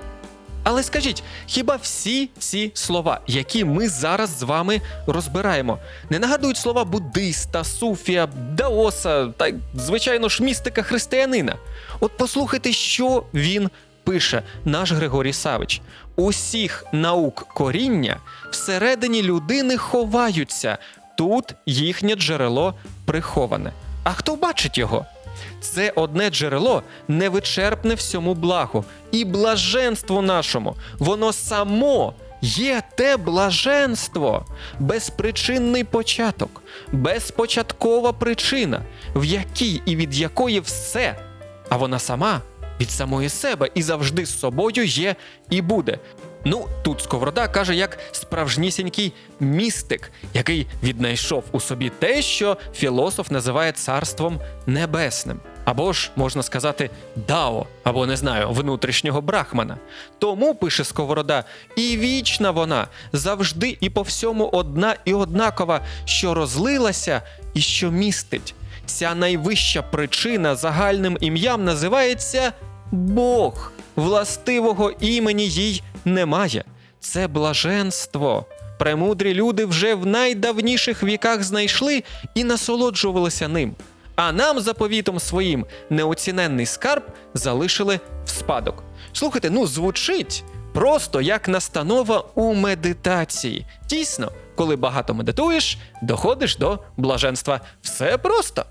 Але 0.64 0.82
скажіть, 0.82 1.22
хіба 1.46 1.76
всі 1.76 2.30
ці 2.38 2.70
слова, 2.74 3.20
які 3.26 3.64
ми 3.64 3.88
зараз 3.88 4.38
з 4.38 4.42
вами 4.42 4.80
розбираємо, 5.06 5.78
не 6.10 6.18
нагадують 6.18 6.56
слова 6.56 6.84
буддиста, 6.84 7.64
суфія, 7.64 8.26
даоса 8.26 9.26
та, 9.26 9.50
звичайно 9.74 10.28
ж, 10.28 10.42
містика 10.42 10.82
християнина? 10.82 11.56
От 12.00 12.12
послухайте, 12.16 12.72
що 12.72 13.24
він 13.34 13.70
пише 14.04 14.42
наш 14.64 14.92
Григорій 14.92 15.32
Савич: 15.32 15.80
усіх 16.16 16.84
наук 16.92 17.46
коріння 17.54 18.16
всередині 18.50 19.22
людини 19.22 19.76
ховаються, 19.76 20.78
тут 21.18 21.54
їхнє 21.66 22.14
джерело 22.14 22.74
приховане. 23.04 23.72
А 24.04 24.12
хто 24.12 24.36
бачить 24.36 24.78
його? 24.78 25.06
Це 25.60 25.92
одне 25.94 26.30
джерело 26.30 26.82
невичерпне 27.08 27.94
всьому 27.94 28.34
благу 28.34 28.84
і 29.12 29.24
блаженству 29.24 30.22
нашому. 30.22 30.76
Воно 30.98 31.32
само 31.32 32.14
є 32.42 32.82
те 32.96 33.16
блаженство, 33.16 34.46
безпричинний 34.78 35.84
початок, 35.84 36.62
безпочаткова 36.92 38.12
причина, 38.12 38.82
в 39.14 39.24
якій 39.24 39.82
і 39.86 39.96
від 39.96 40.14
якої 40.14 40.60
все, 40.60 41.16
а 41.68 41.76
вона 41.76 41.98
сама 41.98 42.40
від 42.80 42.90
самої 42.90 43.28
себе 43.28 43.70
і 43.74 43.82
завжди 43.82 44.26
з 44.26 44.38
собою 44.38 44.84
є 44.84 45.16
і 45.50 45.62
буде. 45.62 45.98
Ну, 46.44 46.68
тут 46.82 47.00
Сковорода 47.00 47.48
каже, 47.48 47.74
як 47.74 47.98
справжнісінький 48.12 49.12
містик, 49.40 50.12
який 50.34 50.66
віднайшов 50.82 51.44
у 51.52 51.60
собі 51.60 51.90
те, 51.98 52.22
що 52.22 52.56
філософ 52.74 53.30
називає 53.30 53.72
царством 53.72 54.40
небесним. 54.66 55.40
Або 55.64 55.92
ж 55.92 56.10
можна 56.16 56.42
сказати 56.42 56.90
дао, 57.28 57.66
або 57.84 58.06
не 58.06 58.16
знаю, 58.16 58.50
внутрішнього 58.50 59.20
брахмана. 59.20 59.76
Тому 60.18 60.54
пише 60.54 60.84
Сковорода, 60.84 61.44
і 61.76 61.96
вічна 61.96 62.50
вона 62.50 62.86
завжди 63.12 63.76
і 63.80 63.90
по 63.90 64.02
всьому 64.02 64.48
одна 64.48 64.96
і 65.04 65.14
однакова, 65.14 65.80
що 66.04 66.34
розлилася 66.34 67.22
і 67.54 67.60
що 67.60 67.90
містить. 67.90 68.54
Ця 68.86 69.14
найвища 69.14 69.82
причина 69.82 70.56
загальним 70.56 71.18
ім'ям 71.20 71.64
називається 71.64 72.52
Бог. 72.92 73.72
Властивого 73.96 74.90
імені 75.00 75.48
їй 75.48 75.82
немає. 76.04 76.64
Це 77.00 77.28
блаженство, 77.28 78.46
премудрі 78.78 79.34
люди 79.34 79.64
вже 79.64 79.94
в 79.94 80.06
найдавніших 80.06 81.02
віках 81.02 81.42
знайшли 81.42 82.02
і 82.34 82.44
насолоджувалися 82.44 83.48
ним. 83.48 83.74
А 84.16 84.32
нам 84.32 84.60
заповітом 84.60 85.20
своїм 85.20 85.66
неоціненний 85.90 86.66
скарб 86.66 87.02
залишили 87.34 88.00
в 88.24 88.28
спадок. 88.28 88.82
Слухайте, 89.12 89.50
ну 89.50 89.66
звучить 89.66 90.44
просто 90.72 91.20
як 91.20 91.48
настанова 91.48 92.24
у 92.34 92.54
медитації. 92.54 93.66
Дійсно, 93.88 94.32
коли 94.54 94.76
багато 94.76 95.14
медитуєш, 95.14 95.78
доходиш 96.02 96.56
до 96.56 96.78
блаженства. 96.96 97.60
Все 97.82 98.18
просто. 98.18 98.64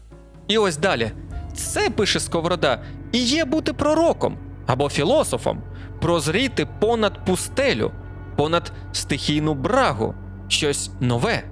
І 0.47 0.57
ось 0.57 0.77
далі. 0.77 1.11
Це 1.55 1.89
пише 1.89 2.19
Сковорода, 2.19 2.83
і 3.11 3.17
є 3.19 3.45
бути 3.45 3.73
пророком 3.73 4.37
або 4.67 4.89
філософом, 4.89 5.61
прозріти 6.03 6.67
понад 6.79 7.25
пустелю, 7.25 7.91
понад 8.35 8.71
стихійну 8.91 9.53
брагу, 9.53 10.15
щось 10.47 10.91
нове, 10.99 11.43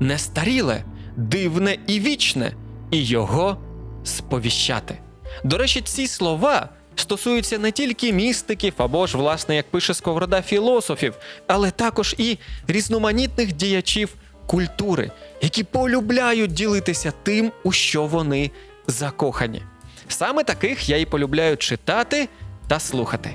нестаріле, 0.00 0.84
дивне 1.16 1.76
і 1.86 2.00
вічне, 2.00 2.52
і 2.90 3.04
його 3.04 3.56
сповіщати. 4.04 4.98
До 5.44 5.58
речі, 5.58 5.80
ці 5.80 6.06
слова 6.06 6.68
стосуються 6.94 7.58
не 7.58 7.72
тільки 7.72 8.12
містиків 8.12 8.72
або 8.76 9.06
ж, 9.06 9.16
власне, 9.16 9.56
як 9.56 9.70
пише 9.70 9.94
Сковорода, 9.94 10.42
філософів, 10.42 11.14
але 11.46 11.70
також 11.70 12.14
і 12.18 12.38
різноманітних 12.68 13.52
діячів 13.52 14.14
культури, 14.46 15.10
які 15.42 15.64
полюбляють 15.64 16.52
ділитися 16.52 17.12
тим, 17.22 17.52
у 17.64 17.72
що 17.72 18.06
вони 18.06 18.50
закохані. 18.86 19.62
Саме 20.08 20.44
таких 20.44 20.88
я 20.88 20.96
і 20.96 21.04
полюбляю 21.04 21.56
читати 21.56 22.28
та 22.68 22.80
слухати. 22.80 23.34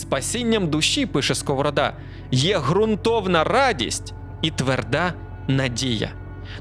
Спасінням 0.00 0.70
душі, 0.70 1.06
пише 1.06 1.34
Сковорода, 1.34 1.92
є 2.30 2.58
ґрунтовна 2.58 3.44
радість 3.44 4.14
і 4.42 4.50
тверда 4.50 5.12
надія. 5.48 6.12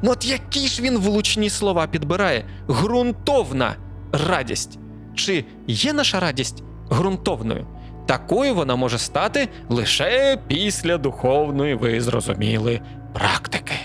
Ну 0.01 0.11
от 0.11 0.25
які 0.25 0.67
ж 0.67 0.81
він 0.81 0.97
влучні 0.97 1.49
слова 1.49 1.87
підбирає? 1.87 2.45
Ґрунтовна 2.69 3.75
радість. 4.11 4.79
Чи 5.15 5.45
є 5.67 5.93
наша 5.93 6.19
радість 6.19 6.63
ґрунтовною? 6.91 7.67
Такою 8.07 8.55
вона 8.55 8.75
може 8.75 8.97
стати 8.97 9.49
лише 9.69 10.37
після 10.47 10.97
духовної, 10.97 11.75
ви 11.75 12.01
зрозуміли, 12.01 12.81
практики. 13.13 13.75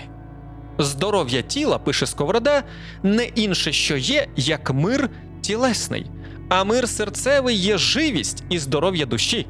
Здоров'я 0.77 1.41
тіла, 1.41 1.77
пише 1.77 2.05
Сковорода, 2.05 2.63
не 3.03 3.23
інше, 3.23 3.71
що 3.71 3.97
є, 3.97 4.27
як 4.35 4.73
мир 4.73 5.09
тілесний, 5.41 6.05
а 6.55 6.63
мир 6.63 6.89
серцевий 6.89 7.55
є 7.55 7.77
живість 7.77 8.43
і 8.49 8.59
здоров'я 8.59 9.05
душі. 9.05 9.47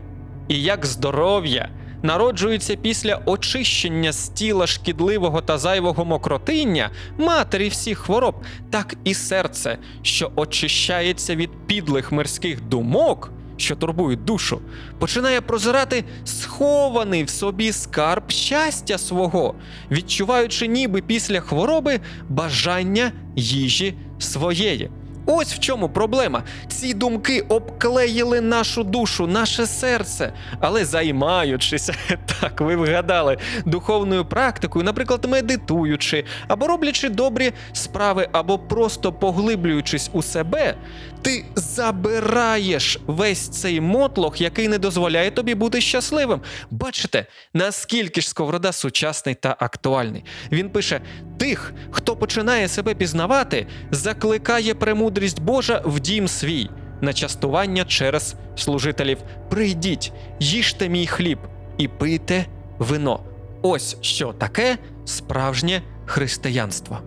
І 0.47 0.61
як 0.61 0.85
здоров'я 0.85 1.69
народжується 2.03 2.75
після 2.75 3.21
очищення 3.25 4.11
з 4.11 4.29
тіла 4.29 4.67
шкідливого 4.67 5.41
та 5.41 5.57
зайвого 5.57 6.05
мокротиння, 6.05 6.89
матері 7.17 7.69
всіх 7.69 7.97
хвороб, 7.97 8.35
так 8.69 8.95
і 9.03 9.13
серце, 9.13 9.77
що 10.01 10.31
очищається 10.35 11.35
від 11.35 11.49
підлих 11.67 12.11
мирських 12.11 12.61
думок, 12.61 13.31
що 13.57 13.75
турбують 13.75 14.25
душу, 14.25 14.61
починає 14.99 15.41
прозирати 15.41 16.03
схований 16.23 17.23
в 17.23 17.29
собі 17.29 17.71
скарб 17.71 18.31
щастя 18.31 18.97
свого, 18.97 19.55
відчуваючи 19.91 20.67
ніби 20.67 21.01
після 21.01 21.39
хвороби 21.39 21.99
бажання 22.29 23.11
їжі 23.35 23.97
своєї. 24.19 24.89
Ось 25.25 25.53
в 25.53 25.59
чому 25.59 25.89
проблема. 25.89 26.43
Ці 26.67 26.93
думки 26.93 27.41
обклеїли 27.41 28.41
нашу 28.41 28.83
душу, 28.83 29.27
наше 29.27 29.65
серце. 29.65 30.33
Але 30.59 30.85
займаючись, 30.85 31.91
так 32.41 32.61
ви 32.61 32.75
вгадали, 32.75 33.37
духовною 33.65 34.25
практикою, 34.25 34.85
наприклад, 34.85 35.25
медитуючи, 35.25 36.25
або 36.47 36.67
роблячи 36.67 37.09
добрі 37.09 37.51
справи, 37.73 38.27
або 38.31 38.59
просто 38.59 39.13
поглиблюючись 39.13 40.09
у 40.13 40.21
себе, 40.21 40.75
ти 41.23 41.45
забираєш 41.55 42.99
весь 43.07 43.47
цей 43.47 43.81
мотлох, 43.81 44.41
який 44.41 44.67
не 44.67 44.77
дозволяє 44.77 45.31
тобі 45.31 45.55
бути 45.55 45.81
щасливим. 45.81 46.41
Бачите, 46.71 47.25
наскільки 47.53 48.21
ж 48.21 48.29
сковорода 48.29 48.71
сучасний 48.71 49.35
та 49.35 49.55
актуальний. 49.59 50.23
Він 50.51 50.69
пише: 50.69 51.01
тих, 51.37 51.73
хто 51.91 52.15
починає 52.15 52.67
себе 52.67 52.93
пізнавати, 52.95 53.67
закликає 53.91 54.73
премудрість 54.73 55.41
Божа 55.41 55.81
в 55.85 55.99
дім 55.99 56.27
свій. 56.27 56.69
На 57.01 57.13
частування 57.13 57.85
через 57.85 58.35
служителів 58.55 59.17
прийдіть, 59.49 60.11
їжте 60.39 60.89
мій 60.89 61.07
хліб 61.07 61.39
і 61.77 61.87
пийте 61.87 62.45
вино. 62.79 63.19
Ось 63.61 63.97
що 64.01 64.33
таке 64.33 64.77
справжнє 65.05 65.81
християнство. 66.05 66.99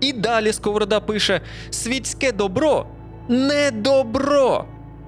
І 0.00 0.12
далі 0.12 0.52
Сковорода 0.52 1.00
пише: 1.00 1.40
світське 1.70 2.32
добро 2.32 2.86
не 3.28 3.70
добро. 3.70 4.64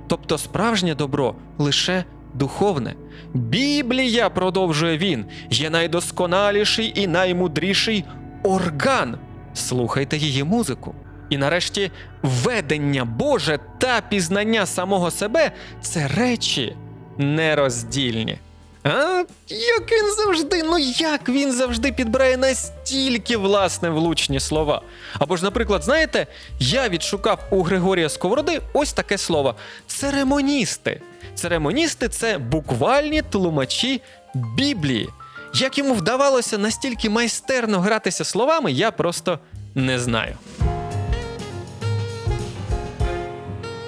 Тобто 0.07 0.39
справжнє 0.39 0.95
добро 0.95 1.35
лише 1.59 2.05
духовне. 2.35 2.95
Біблія, 3.35 4.31
продовжує 4.31 4.99
він, 4.99 5.25
є 5.51 5.71
найдосконаліший 5.71 6.93
і 6.97 7.07
наймудріший 7.07 8.05
орган. 8.43 9.19
Слухайте 9.55 10.17
її 10.17 10.45
музику. 10.45 10.95
І 11.31 11.37
нарешті 11.37 11.91
ведення 12.23 13.05
Боже 13.05 13.59
та 13.79 14.01
пізнання 14.01 14.67
самого 14.67 15.11
себе 15.11 15.53
це 15.81 16.09
речі 16.09 16.77
нероздільні. 17.19 18.39
А 18.85 19.25
як 19.49 19.93
він 19.93 20.15
завжди, 20.17 20.63
ну 20.63 20.79
як 20.99 21.29
він 21.29 21.53
завжди 21.53 21.93
підбирає 21.93 22.37
настільки 22.37 23.37
власне 23.37 23.91
влучні 23.91 24.41
слова. 24.41 24.83
Або 25.19 25.37
ж, 25.37 25.45
наприклад, 25.45 25.83
знаєте, 25.83 26.27
я 26.59 26.89
відшукав 26.89 27.39
у 27.51 27.63
Григорія 27.63 28.09
Сковороди 28.09 28.61
ось 28.73 28.93
таке 28.93 29.19
слово: 29.19 29.55
церемоністи. 29.87 31.01
Церемоністи 31.35 32.09
це 32.09 32.39
буквальні 32.39 33.23
тлумачі 33.23 34.03
Біблії. 34.35 35.09
Як 35.55 35.79
йому 35.79 35.95
вдавалося 35.95 36.59
настільки 36.59 37.11
майстерно 37.11 37.81
гратися 37.81 38.25
словами, 38.25 38.73
я 38.73 38.91
просто 38.91 39.39
не 39.75 39.99
знаю. 39.99 40.37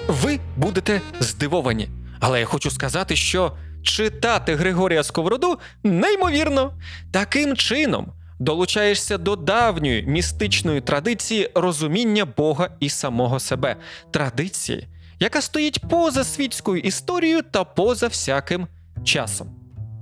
Ви 0.07 0.39
будете 0.55 1.01
здивовані. 1.19 1.89
Але 2.19 2.39
я 2.39 2.45
хочу 2.45 2.71
сказати, 2.71 3.15
що 3.15 3.51
читати 3.87 4.55
Григорія 4.55 5.03
Сковороду 5.03 5.59
неймовірно. 5.83 6.73
Таким 7.11 7.55
чином 7.55 8.13
долучаєшся 8.39 9.17
до 9.17 9.35
давньої 9.35 10.03
містичної 10.03 10.81
традиції 10.81 11.51
розуміння 11.55 12.25
Бога 12.25 12.69
і 12.79 12.89
самого 12.89 13.39
себе, 13.39 13.75
традиції, 14.11 14.87
яка 15.19 15.41
стоїть 15.41 15.89
поза 15.89 16.23
світською 16.23 16.81
історією 16.81 17.41
та 17.41 17.63
поза 17.63 18.07
всяким 18.07 18.67
часом. 19.03 19.47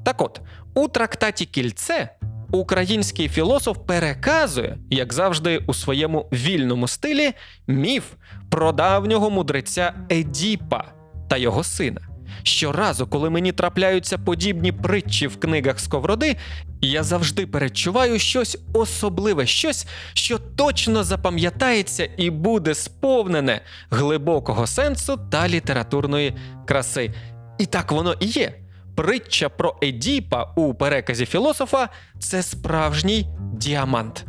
Так 0.05 0.21
от, 0.21 0.41
у 0.73 0.87
трактаті 0.87 1.45
Кільце 1.45 2.09
український 2.51 3.29
філософ 3.29 3.77
переказує, 3.87 4.77
як 4.89 5.13
завжди, 5.13 5.57
у 5.67 5.73
своєму 5.73 6.29
вільному 6.33 6.87
стилі, 6.87 7.33
міф 7.67 8.03
про 8.49 8.71
давнього 8.71 9.29
мудреця 9.29 9.93
Едіпа 10.11 10.83
та 11.29 11.37
його 11.37 11.63
сина. 11.63 12.14
Щоразу, 12.47 13.07
коли 13.07 13.29
мені 13.29 13.51
трапляються 13.51 14.17
подібні 14.17 14.71
притчі 14.71 15.27
в 15.27 15.39
книгах 15.39 15.79
Сковороди, 15.79 16.35
я 16.81 17.03
завжди 17.03 17.47
передчуваю 17.47 18.19
щось 18.19 18.57
особливе, 18.73 19.45
щось, 19.45 19.87
що 20.13 20.37
точно 20.37 21.03
запам'ятається 21.03 22.09
і 22.17 22.29
буде 22.29 22.75
сповнене 22.75 23.61
глибокого 23.89 24.67
сенсу 24.67 25.19
та 25.31 25.47
літературної 25.47 26.33
краси. 26.65 27.13
І 27.57 27.65
так 27.65 27.91
воно 27.91 28.13
і 28.19 28.25
є. 28.25 28.53
Притча 28.95 29.49
про 29.49 29.75
Едіпа 29.83 30.53
у 30.55 30.73
переказі 30.73 31.25
філософа 31.25 31.89
це 32.19 32.43
справжній 32.43 33.27
діамант. 33.53 34.25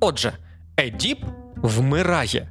Отже, 0.00 0.32
Едіп 0.80 1.18
вмирає. 1.56 2.48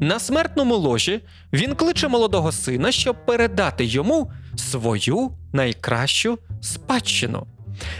На 0.00 0.18
смертному 0.18 0.76
ложі 0.76 1.20
він 1.52 1.74
кличе 1.74 2.08
молодого 2.08 2.52
сина, 2.52 2.92
щоб 2.92 3.26
передати 3.26 3.84
йому 3.84 4.32
свою 4.56 5.30
найкращу 5.52 6.38
спадщину. 6.60 7.46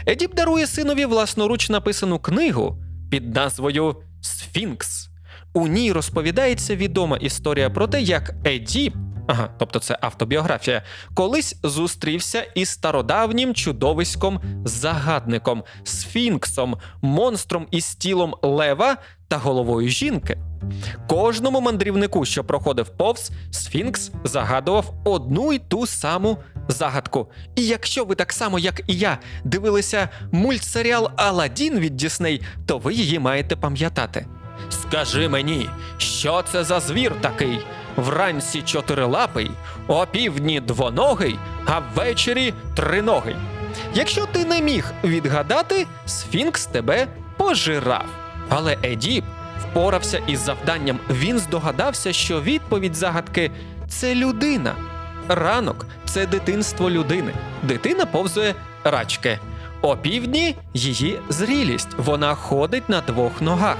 Едіп 0.07 0.35
дарує 0.35 0.67
синові 0.67 1.05
власноруч 1.05 1.69
написану 1.69 2.19
книгу 2.19 2.77
під 3.09 3.35
назвою 3.35 3.95
Сфінкс. 4.21 5.09
У 5.53 5.67
ній 5.67 5.91
розповідається 5.91 6.75
відома 6.75 7.17
історія 7.17 7.69
про 7.69 7.87
те, 7.87 8.01
як 8.01 8.33
Едіп, 8.45 8.93
ага, 9.27 9.49
тобто 9.59 9.79
це 9.79 9.97
автобіографія, 10.01 10.83
колись 11.13 11.55
зустрівся 11.63 12.41
із 12.55 12.69
стародавнім 12.69 13.53
чудовиськом 13.53 14.41
загадником, 14.65 15.63
сфінксом, 15.83 16.77
монстром 17.01 17.67
із 17.71 17.95
тілом 17.95 18.35
лева 18.41 18.97
та 19.27 19.37
головою 19.37 19.89
жінки. 19.89 20.37
Кожному 21.07 21.61
мандрівнику, 21.61 22.25
що 22.25 22.43
проходив 22.43 22.89
повз, 22.89 23.31
Сфінкс 23.51 24.11
загадував 24.23 24.93
одну 25.03 25.53
й 25.53 25.59
ту 25.59 25.87
саму 25.87 26.37
загадку. 26.67 27.27
І 27.55 27.65
якщо 27.65 28.05
ви 28.05 28.15
так 28.15 28.33
само, 28.33 28.59
як 28.59 28.81
і 28.87 28.97
я, 28.97 29.17
дивилися 29.43 30.09
мультсеріал 30.31 31.09
Аладдін 31.15 31.79
від 31.79 31.95
Дісней, 31.95 32.41
то 32.65 32.77
ви 32.77 32.93
її 32.93 33.19
маєте 33.19 33.55
пам'ятати. 33.55 34.25
Скажи 34.69 35.29
мені, 35.29 35.69
що 35.97 36.43
це 36.51 36.63
за 36.63 36.79
звір 36.79 37.13
такий? 37.21 37.59
Вранці 37.95 38.61
чотирилапий, 38.61 39.51
опівдні 39.87 40.59
двоногий, 40.59 41.39
а 41.65 41.79
ввечері 41.79 42.53
триногий. 42.75 43.35
Якщо 43.93 44.25
ти 44.25 44.45
не 44.45 44.61
міг 44.61 44.93
відгадати, 45.03 45.87
Сфінкс 46.05 46.65
тебе 46.65 47.07
пожирав. 47.37 48.05
Але 48.49 48.77
Едіп 48.83 49.23
впорався 49.59 50.21
із 50.27 50.39
завданням. 50.39 50.99
Він 51.09 51.39
здогадався, 51.39 52.13
що 52.13 52.41
відповідь 52.41 52.95
загадки 52.95 53.51
це 53.87 54.15
людина. 54.15 54.75
Ранок 55.27 55.85
це 56.05 56.25
дитинство 56.25 56.89
людини. 56.91 57.33
Дитина 57.63 58.05
повзує 58.05 58.55
рачки. 58.83 59.39
Опівдні 59.81 60.55
її 60.73 61.19
зрілість. 61.29 61.89
Вона 61.97 62.35
ходить 62.35 62.89
на 62.89 63.01
двох 63.01 63.41
ногах. 63.41 63.77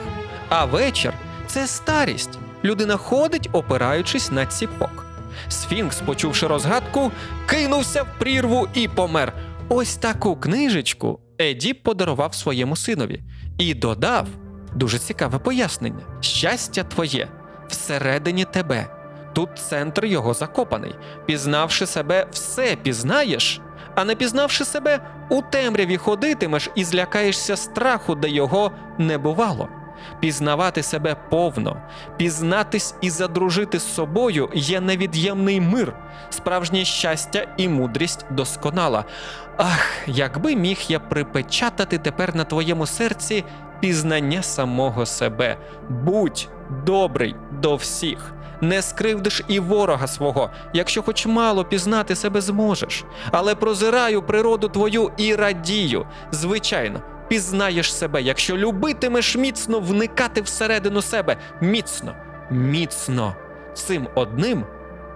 А 0.49 0.65
вечір 0.65 1.13
це 1.47 1.67
старість. 1.67 2.39
Людина 2.63 2.97
ходить, 2.97 3.49
опираючись 3.51 4.31
на 4.31 4.45
ціпок. 4.45 5.05
Сфінкс, 5.49 6.01
почувши 6.01 6.47
розгадку, 6.47 7.11
кинувся 7.45 8.03
в 8.03 8.19
прірву 8.19 8.67
і 8.73 8.87
помер. 8.87 9.33
Ось 9.69 9.95
таку 9.95 10.35
книжечку 10.35 11.19
Едіп 11.41 11.83
подарував 11.83 12.35
своєму 12.35 12.75
синові 12.75 13.23
і 13.57 13.73
додав 13.73 14.27
дуже 14.75 14.99
цікаве 14.99 15.39
пояснення: 15.39 16.03
щастя 16.21 16.83
твоє 16.83 17.27
всередині 17.67 18.45
тебе. 18.45 18.87
Тут 19.33 19.49
центр 19.57 20.05
його 20.05 20.33
закопаний. 20.33 20.95
Пізнавши 21.25 21.85
себе, 21.85 22.27
все 22.31 22.77
пізнаєш, 22.83 23.61
а 23.95 24.05
не 24.05 24.15
пізнавши 24.15 24.65
себе, 24.65 24.99
у 25.29 25.41
темряві 25.41 25.97
ходитимеш 25.97 26.69
і 26.75 26.83
злякаєшся 26.83 27.55
страху, 27.57 28.15
де 28.15 28.29
його 28.29 28.71
не 28.97 29.17
бувало. 29.17 29.69
Пізнавати 30.19 30.83
себе 30.83 31.15
повно, 31.29 31.77
пізнатись 32.17 32.95
і 33.01 33.09
задружити 33.09 33.79
з 33.79 33.93
собою 33.93 34.49
є 34.53 34.81
невід'ємний 34.81 35.61
мир, 35.61 35.93
справжнє 36.29 36.85
щастя 36.85 37.47
і 37.57 37.67
мудрість 37.67 38.25
досконала. 38.31 39.05
Ах, 39.57 40.07
якби 40.07 40.55
міг 40.55 40.79
я 40.87 40.99
припечатати 40.99 41.97
тепер 41.97 42.35
на 42.35 42.43
твоєму 42.43 42.85
серці 42.85 43.43
пізнання 43.79 44.43
самого 44.43 45.05
себе. 45.05 45.57
Будь 45.89 46.49
добрий 46.85 47.35
до 47.51 47.75
всіх. 47.75 48.33
Не 48.61 48.81
скривдиш 48.81 49.43
і 49.47 49.59
ворога 49.59 50.07
свого, 50.07 50.49
якщо 50.73 51.03
хоч 51.03 51.25
мало 51.25 51.65
пізнати 51.65 52.15
себе 52.15 52.41
зможеш. 52.41 53.03
Але 53.31 53.55
прозираю 53.55 54.21
природу 54.21 54.67
твою 54.67 55.11
і 55.17 55.35
радію. 55.35 56.05
Звичайно, 56.31 57.01
пізнаєш 57.29 57.93
себе, 57.93 58.21
якщо 58.21 58.57
любитимеш 58.57 59.35
міцно 59.35 59.79
вникати 59.79 60.41
всередину 60.41 61.01
себе. 61.01 61.37
Міцно, 61.61 62.15
міцно. 62.51 63.35
Цим 63.73 64.07
одним 64.15 64.65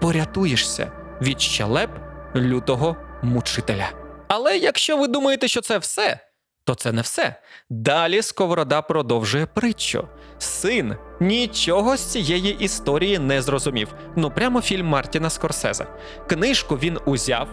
порятуєшся 0.02 0.91
від 1.21 1.41
щелеп 1.41 1.89
лютого 2.36 2.95
мучителя. 3.21 3.89
Але 4.28 4.58
якщо 4.58 4.97
ви 4.97 5.08
думаєте, 5.08 5.47
що 5.47 5.62
це 5.62 5.78
все, 5.78 6.19
то 6.63 6.76
це 6.76 6.91
не 6.91 7.02
все. 7.02 7.36
Далі 7.69 8.21
Сковорода 8.21 8.82
продовжує 8.82 9.45
притчу. 9.45 10.08
Син 10.38 10.95
нічого 11.19 11.97
з 11.97 12.02
цієї 12.02 12.58
історії 12.60 13.19
не 13.19 13.41
зрозумів. 13.41 13.88
Ну 14.15 14.32
прямо 14.32 14.62
фільм 14.62 14.88
Мартіна 14.88 15.30
Скорсезе. 15.30 15.86
Книжку 16.28 16.76
він 16.76 16.99
узяв, 17.06 17.47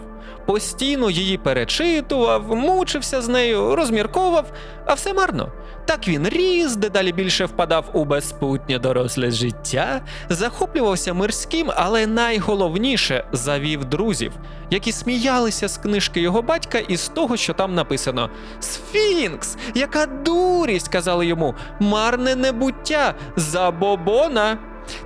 постійно 0.45 1.09
її 1.09 1.37
перечитував, 1.37 2.55
мучився 2.55 3.21
з 3.21 3.27
нею, 3.27 3.75
розмірковав, 3.75 4.45
а 4.85 4.93
все 4.93 5.13
марно. 5.13 5.51
Так 5.85 6.07
він 6.07 6.29
ріс, 6.29 6.75
дедалі 6.75 7.11
більше 7.11 7.45
впадав 7.45 7.85
у 7.93 8.05
безпутнє 8.05 8.79
доросле 8.79 9.31
життя, 9.31 10.01
захоплювався 10.29 11.13
мирським, 11.13 11.71
але 11.75 12.07
найголовніше 12.07 13.25
завів 13.31 13.85
друзів, 13.85 14.31
які 14.69 14.91
сміялися 14.91 15.67
з 15.67 15.77
книжки 15.77 16.21
його 16.21 16.41
батька 16.41 16.77
і 16.77 16.97
з 16.97 17.07
того, 17.07 17.37
що 17.37 17.53
там 17.53 17.75
написано: 17.75 18.29
Сфінкс, 18.59 19.57
яка 19.75 20.05
дурість, 20.05 20.87
казали 20.87 21.25
йому, 21.25 21.55
марне 21.79 22.35
небуття, 22.35 23.15
забобона. 23.51 24.57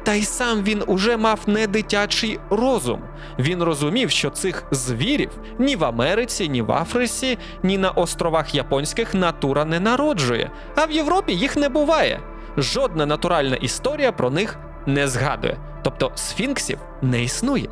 Та 0.03 0.13
й 0.13 0.23
сам 0.23 0.63
він 0.63 0.83
уже 0.87 1.17
мав 1.17 1.39
не 1.47 1.67
дитячий 1.67 2.39
розум. 2.49 3.01
Він 3.39 3.63
розумів, 3.63 4.09
що 4.11 4.29
цих 4.29 4.63
звірів 4.71 5.29
ні 5.59 5.75
в 5.75 5.83
Америці, 5.83 6.49
ні 6.49 6.61
в 6.61 6.71
Африці, 6.71 7.37
ні 7.63 7.77
на 7.77 7.89
островах 7.89 8.55
японських 8.55 9.13
натура 9.13 9.65
не 9.65 9.79
народжує, 9.79 10.51
а 10.75 10.85
в 10.85 10.91
Європі 10.91 11.33
їх 11.33 11.55
не 11.55 11.69
буває. 11.69 12.19
Жодна 12.57 13.05
натуральна 13.05 13.55
історія 13.55 14.11
про 14.11 14.29
них 14.29 14.57
не 14.85 15.07
згадує, 15.07 15.57
тобто 15.83 16.11
сфінксів 16.15 16.77
не 17.01 17.23
існує. 17.23 17.69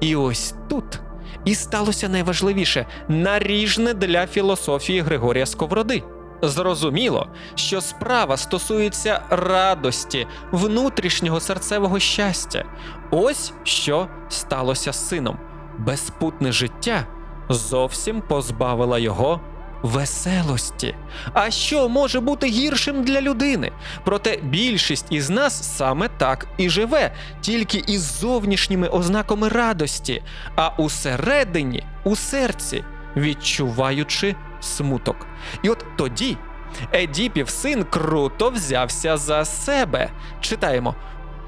І 0.00 0.16
ось 0.16 0.54
тут 0.68 1.00
і 1.44 1.54
сталося 1.54 2.08
найважливіше 2.08 2.86
наріжне 3.08 3.94
для 3.94 4.26
філософії 4.26 5.00
Григорія 5.00 5.46
Сковороди. 5.46 6.02
Зрозуміло, 6.42 7.28
що 7.54 7.80
справа 7.80 8.36
стосується 8.36 9.22
радості, 9.30 10.26
внутрішнього 10.52 11.40
серцевого 11.40 11.98
щастя. 11.98 12.64
Ось 13.10 13.52
що 13.62 14.08
сталося 14.28 14.92
з 14.92 15.08
сином. 15.08 15.38
Безпутне 15.78 16.52
життя 16.52 17.06
зовсім 17.48 18.20
позбавила 18.20 18.98
його 18.98 19.40
веселості. 19.82 20.94
А 21.32 21.50
що 21.50 21.88
може 21.88 22.20
бути 22.20 22.46
гіршим 22.46 23.04
для 23.04 23.20
людини? 23.20 23.72
Проте 24.04 24.36
більшість 24.36 25.06
із 25.10 25.30
нас 25.30 25.76
саме 25.76 26.08
так 26.08 26.46
і 26.58 26.70
живе, 26.70 27.14
тільки 27.40 27.82
із 27.86 28.20
зовнішніми 28.20 28.88
ознаками 28.88 29.48
радості, 29.48 30.22
а 30.56 30.68
усередині, 30.68 31.84
у 32.04 32.16
серці, 32.16 32.84
відчуваючи 33.16 34.34
смуток. 34.62 35.26
І 35.62 35.68
от 35.68 35.84
тоді 35.96 36.36
Едіпів 36.92 37.48
син 37.48 37.84
круто 37.84 38.50
взявся 38.50 39.16
за 39.16 39.44
себе. 39.44 40.10
Читаємо: 40.40 40.94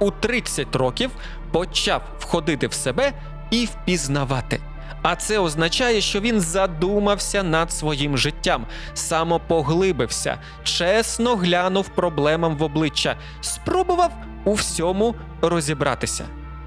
у 0.00 0.10
30 0.10 0.76
років 0.76 1.10
почав 1.52 2.02
входити 2.18 2.66
в 2.66 2.72
себе 2.72 3.12
і 3.50 3.64
впізнавати. 3.64 4.60
А 5.02 5.16
це 5.16 5.38
означає, 5.38 6.00
що 6.00 6.20
він 6.20 6.40
задумався 6.40 7.42
над 7.42 7.72
своїм 7.72 8.18
життям, 8.18 8.66
самопоглибився, 8.94 10.38
чесно 10.62 11.36
глянув 11.36 11.88
проблемам 11.88 12.56
в 12.56 12.62
обличчя, 12.62 13.16
спробував 13.40 14.12
у 14.44 14.52
всьому 14.54 15.14
розібратися. 15.42 16.24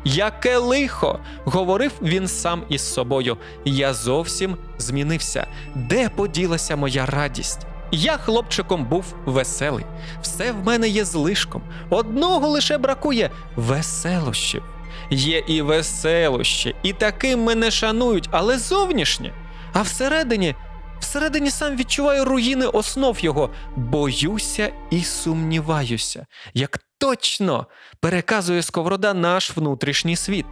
Яке 0.10 0.58
лихо, 0.58 1.20
говорив 1.46 1.92
він 2.02 2.28
сам 2.28 2.64
із 2.70 2.94
собою. 2.94 3.38
Я 3.66 3.94
зовсім 3.94 4.58
змінився. 4.78 5.48
Де 5.76 6.10
поділася 6.10 6.76
моя 6.76 7.06
радість? 7.06 7.60
Я 7.92 8.18
хлопчиком 8.18 8.86
був 8.86 9.16
веселий. 9.26 9.86
Все 10.22 10.52
в 10.52 10.64
мене 10.66 10.88
є 10.88 11.06
злишком. 11.06 11.62
Одного 11.90 12.48
лише 12.48 12.78
бракує 12.78 13.30
веселощів. 13.56 14.64
Є 15.10 15.44
і 15.48 15.62
веселощі, 15.62 16.76
і 16.84 16.94
таким 16.94 17.44
мене 17.44 17.72
шанують, 17.72 18.30
але 18.32 18.58
зовнішнє. 18.60 19.34
А 19.74 19.82
всередині, 19.82 20.56
всередині 21.00 21.52
сам 21.52 21.76
відчуваю 21.76 22.26
руїни 22.26 22.66
основ 22.66 23.18
його, 23.20 23.50
боюся 23.76 24.72
і 24.90 25.04
сумніваюся, 25.04 26.26
як 26.54 26.80
точно 26.98 27.66
переказує 28.00 28.62
Сковорода 28.62 29.14
наш 29.14 29.58
внутрішній 29.58 30.16
світ. 30.16 30.46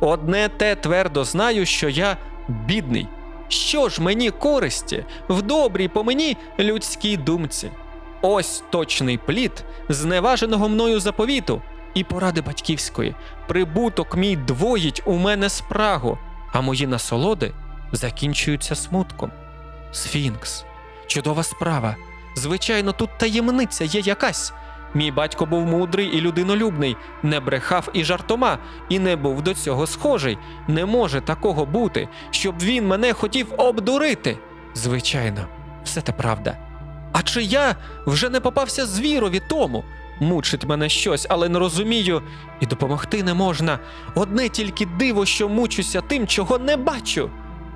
Одне 0.00 0.48
те 0.48 0.74
твердо 0.74 1.24
знаю, 1.24 1.66
що 1.66 1.88
я 1.88 2.16
бідний. 2.48 3.08
Що 3.48 3.88
ж 3.88 4.02
мені 4.02 4.30
користі 4.30 5.04
в 5.28 5.42
добрій 5.42 5.88
по 5.88 6.04
мені 6.04 6.36
людській 6.58 7.16
думці? 7.16 7.70
Ось 8.22 8.62
точний 8.70 9.18
плід 9.18 9.64
зневаженого 9.88 10.68
мною 10.68 11.00
заповіту 11.00 11.62
і 11.94 12.04
поради 12.04 12.40
батьківської. 12.40 13.14
Прибуток 13.48 14.16
мій 14.16 14.36
двоїть 14.36 15.02
у 15.04 15.12
мене 15.12 15.48
спрагу, 15.48 16.18
а 16.52 16.60
мої 16.60 16.86
насолоди 16.86 17.52
закінчуються 17.92 18.74
смутком. 18.74 19.32
Сфінкс, 19.92 20.64
чудова 21.06 21.42
справа. 21.42 21.96
Звичайно, 22.36 22.92
тут 22.92 23.10
таємниця 23.18 23.84
є 23.84 24.00
якась. 24.00 24.52
Мій 24.94 25.10
батько 25.10 25.46
був 25.46 25.66
мудрий 25.66 26.06
і 26.06 26.20
людинолюбний, 26.20 26.96
не 27.22 27.40
брехав 27.40 27.88
і 27.92 28.04
жартома, 28.04 28.58
і 28.88 28.98
не 28.98 29.16
був 29.16 29.42
до 29.42 29.54
цього 29.54 29.86
схожий. 29.86 30.38
Не 30.68 30.86
може 30.86 31.20
такого 31.20 31.66
бути, 31.66 32.08
щоб 32.30 32.62
він 32.62 32.86
мене 32.86 33.12
хотів 33.12 33.46
обдурити. 33.56 34.38
Звичайно, 34.74 35.46
все 35.84 36.00
це 36.00 36.12
правда. 36.12 36.56
А 37.12 37.22
чи 37.22 37.42
я 37.42 37.76
вже 38.06 38.30
не 38.30 38.40
попався 38.40 38.86
звірові 38.86 39.42
тому? 39.48 39.84
Мучить 40.20 40.64
мене 40.64 40.88
щось, 40.88 41.26
але 41.30 41.48
не 41.48 41.58
розумію, 41.58 42.22
і 42.60 42.66
допомогти 42.66 43.22
не 43.22 43.34
можна. 43.34 43.78
Одне 44.14 44.48
тільки 44.48 44.86
диво, 44.86 45.26
що 45.26 45.48
мучуся 45.48 46.00
тим, 46.00 46.26
чого 46.26 46.58
не 46.58 46.76
бачу. 46.76 47.30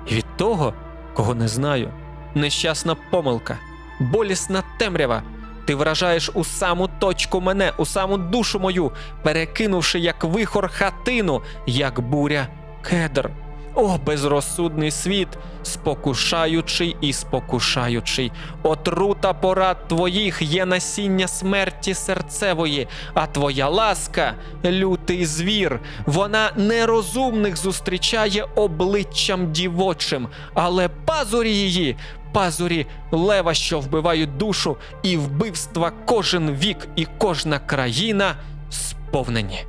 І 0.07 0.15
від 0.15 0.25
того, 0.37 0.73
кого 1.13 1.35
не 1.35 1.47
знаю. 1.47 1.93
Нещасна 2.35 2.95
помилка, 3.11 3.57
болісна 3.99 4.63
темрява. 4.79 5.23
Ти 5.67 5.75
вражаєш 5.75 6.31
у 6.33 6.43
саму 6.43 6.89
точку 6.99 7.41
мене, 7.41 7.73
у 7.77 7.85
саму 7.85 8.17
душу 8.17 8.59
мою, 8.59 8.91
перекинувши 9.23 9.99
як 9.99 10.23
вихор 10.23 10.69
хатину, 10.73 11.41
як 11.65 11.99
буря 11.99 12.47
кедр. 12.81 13.29
О, 13.79 13.97
безрозсудний 14.05 14.91
світ, 14.91 15.27
спокушаючий 15.63 16.95
і 17.01 17.13
спокушаючий. 17.13 18.31
Отрута 18.63 19.33
порад 19.33 19.87
твоїх 19.87 20.41
є 20.41 20.65
насіння 20.65 21.27
смерті 21.27 21.93
серцевої, 21.93 22.87
а 23.13 23.27
твоя 23.27 23.69
ласка 23.69 24.33
лютий 24.65 25.25
звір. 25.25 25.79
Вона 26.05 26.51
нерозумних 26.55 27.57
зустрічає 27.57 28.45
обличчям 28.55 29.51
дівочим, 29.51 30.27
але 30.53 30.89
пазурі 30.89 31.51
її, 31.51 31.95
пазурі 32.33 32.85
лева, 33.11 33.53
що 33.53 33.79
вбивають 33.79 34.37
душу, 34.37 34.77
і 35.03 35.17
вбивства 35.17 35.91
кожен 36.05 36.51
вік 36.51 36.77
і 36.95 37.07
кожна 37.17 37.59
країна 37.59 38.35
сповнені. 38.69 39.65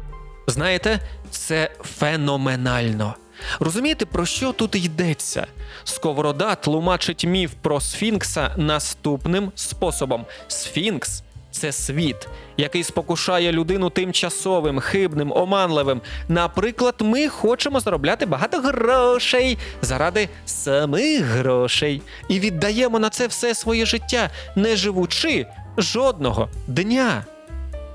Знаєте, 0.46 1.00
це 1.30 1.70
феноменально. 1.82 3.14
Розумієте, 3.60 4.06
про 4.06 4.26
що 4.26 4.52
тут 4.52 4.74
йдеться? 4.74 5.46
Сковорода 5.84 6.54
тлумачить 6.54 7.24
міф 7.24 7.52
про 7.62 7.80
Сфінкса 7.80 8.54
наступним 8.56 9.52
способом: 9.54 10.24
Сфінкс 10.48 11.22
це 11.50 11.72
світ, 11.72 12.28
який 12.56 12.84
спокушає 12.84 13.52
людину 13.52 13.90
тимчасовим, 13.90 14.80
хибним, 14.80 15.32
оманливим. 15.32 16.00
Наприклад, 16.28 16.94
ми 17.00 17.28
хочемо 17.28 17.80
заробляти 17.80 18.26
багато 18.26 18.60
грошей 18.60 19.58
заради 19.82 20.28
самих 20.46 21.22
грошей 21.24 22.02
і 22.28 22.40
віддаємо 22.40 22.98
на 22.98 23.10
це 23.10 23.26
все 23.26 23.54
своє 23.54 23.86
життя, 23.86 24.30
не 24.56 24.76
живучи 24.76 25.46
жодного 25.78 26.48
дня. 26.66 27.24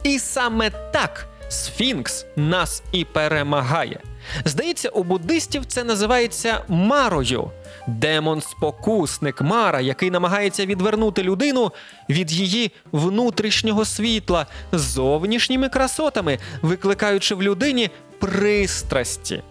І 0.04 0.20
саме 0.20 0.70
так 0.70 1.28
Сфінкс 1.50 2.26
нас 2.36 2.84
і 2.92 3.06
перемагає. 3.06 4.00
Здається, 4.46 4.90
у 4.90 5.04
буддистів 5.04 5.66
це 5.66 5.84
називається 5.84 6.62
марою. 6.68 7.52
Демон-спокусник 7.88 9.44
Мара, 9.44 9.82
який 9.82 10.12
намагається 10.12 10.66
відвернути 10.66 11.24
людину 11.24 11.72
від 12.10 12.32
її 12.32 12.72
внутрішнього 12.92 13.86
світла 13.86 14.46
зовнішніми 14.72 15.70
красотами, 15.70 16.40
викликаючи 16.62 17.36
в 17.36 17.44
людині 17.44 17.90
пристрасті. 18.20 19.42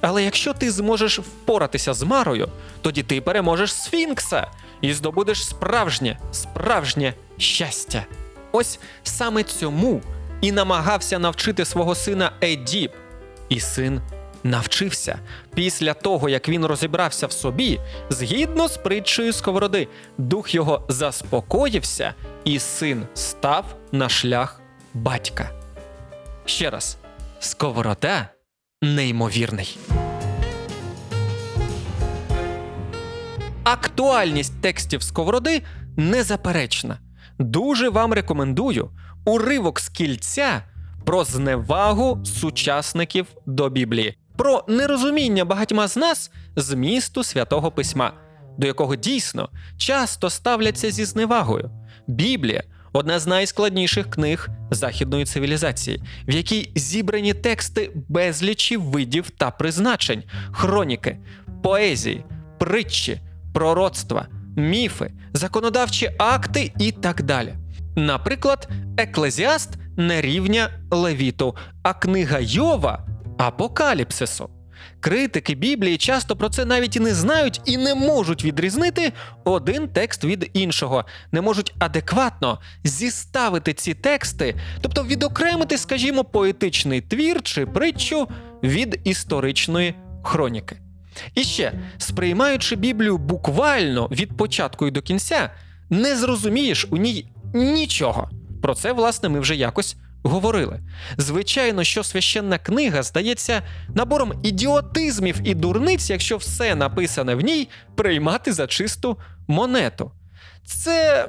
Але 0.00 0.24
якщо 0.24 0.52
ти 0.54 0.70
зможеш 0.70 1.18
впоратися 1.18 1.94
з 1.94 2.02
Марою, 2.02 2.48
тоді 2.82 3.02
ти 3.02 3.20
переможеш 3.20 3.74
Сфінкса 3.74 4.46
і 4.80 4.92
здобудеш 4.92 5.44
справжнє, 5.46 6.18
справжнє 6.32 7.14
щастя. 7.38 8.04
Ось 8.52 8.78
саме 9.02 9.42
цьому 9.42 10.02
і 10.40 10.52
намагався 10.52 11.18
навчити 11.18 11.64
свого 11.64 11.94
сина 11.94 12.32
Едіп. 12.42 12.92
І 13.48 13.60
син 13.60 14.00
навчився 14.44 15.18
після 15.54 15.94
того, 15.94 16.28
як 16.28 16.48
він 16.48 16.64
розібрався 16.64 17.26
в 17.26 17.32
собі, 17.32 17.80
згідно 18.10 18.68
з 18.68 18.76
притчею 18.76 19.32
сковороди, 19.32 19.88
дух 20.18 20.54
його 20.54 20.86
заспокоївся, 20.88 22.14
і 22.44 22.58
син 22.58 23.06
став 23.14 23.64
на 23.92 24.08
шлях 24.08 24.60
батька. 24.94 25.50
Ще 26.44 26.70
раз, 26.70 26.98
сковорода 27.40 28.28
неймовірний. 28.82 29.78
Актуальність 33.64 34.60
текстів 34.60 35.02
сковороди 35.02 35.62
незаперечна. 35.96 36.98
Дуже 37.38 37.88
вам 37.88 38.12
рекомендую 38.12 38.90
уривок 39.24 39.80
з 39.80 39.88
кільця 39.88 40.62
про 41.04 41.24
зневагу 41.24 42.24
сучасників 42.24 43.26
до 43.46 43.68
Біблії, 43.68 44.17
про 44.38 44.64
нерозуміння 44.68 45.44
багатьма 45.44 45.88
з 45.88 45.96
нас 45.96 46.30
змісту 46.56 47.24
святого 47.24 47.70
письма, 47.70 48.12
до 48.58 48.66
якого 48.66 48.96
дійсно 48.96 49.48
часто 49.76 50.30
ставляться 50.30 50.90
зі 50.90 51.04
зневагою. 51.04 51.70
Біблія 52.06 52.62
одна 52.92 53.18
з 53.18 53.26
найскладніших 53.26 54.10
книг 54.10 54.48
західної 54.70 55.24
цивілізації, 55.24 56.02
в 56.28 56.34
якій 56.34 56.72
зібрані 56.74 57.34
тексти 57.34 57.90
безлічі 58.08 58.76
видів 58.76 59.30
та 59.30 59.50
призначень, 59.50 60.22
хроніки, 60.52 61.18
поезії, 61.62 62.24
притчі, 62.58 63.20
пророцтва, 63.54 64.26
міфи, 64.56 65.12
законодавчі 65.32 66.10
акти 66.18 66.72
і 66.78 66.92
так 66.92 67.22
далі. 67.22 67.54
Наприклад, 67.96 68.68
Еклезіаст 68.96 69.70
не 69.96 70.20
рівня 70.20 70.70
Левіту, 70.90 71.56
а 71.82 71.94
книга 71.94 72.38
Йова 72.40 73.04
Апокаліпсису. 73.38 74.50
Критики 75.00 75.54
Біблії 75.54 75.96
часто 75.96 76.36
про 76.36 76.48
це 76.48 76.64
навіть 76.64 76.96
і 76.96 77.00
не 77.00 77.14
знають 77.14 77.60
і 77.64 77.76
не 77.76 77.94
можуть 77.94 78.44
відрізнити 78.44 79.12
один 79.44 79.88
текст 79.88 80.24
від 80.24 80.50
іншого, 80.52 81.04
не 81.32 81.40
можуть 81.40 81.74
адекватно 81.78 82.60
зіставити 82.84 83.74
ці 83.74 83.94
тексти, 83.94 84.54
тобто 84.80 85.04
відокремити, 85.04 85.78
скажімо, 85.78 86.24
поетичний 86.24 87.00
твір 87.00 87.42
чи 87.42 87.66
притчу 87.66 88.28
від 88.62 89.00
історичної 89.04 89.94
хроніки. 90.22 90.80
І 91.34 91.42
ще, 91.44 91.72
сприймаючи 91.98 92.76
Біблію 92.76 93.18
буквально 93.18 94.08
від 94.10 94.36
початку 94.36 94.86
і 94.86 94.90
до 94.90 95.02
кінця, 95.02 95.50
не 95.90 96.16
зрозумієш 96.16 96.86
у 96.90 96.96
ній 96.96 97.32
нічого. 97.54 98.30
Про 98.62 98.74
це, 98.74 98.92
власне, 98.92 99.28
ми 99.28 99.40
вже 99.40 99.56
якось 99.56 99.96
говорили. 100.28 100.80
Звичайно, 101.16 101.84
що 101.84 102.04
священна 102.04 102.58
книга 102.58 103.02
здається 103.02 103.62
набором 103.94 104.32
ідіотизмів 104.42 105.36
і 105.44 105.54
дурниць, 105.54 106.10
якщо 106.10 106.36
все 106.36 106.74
написане 106.74 107.34
в 107.34 107.40
ній 107.40 107.68
приймати 107.94 108.52
за 108.52 108.66
чисту 108.66 109.18
монету. 109.48 110.12
Це 110.68 111.28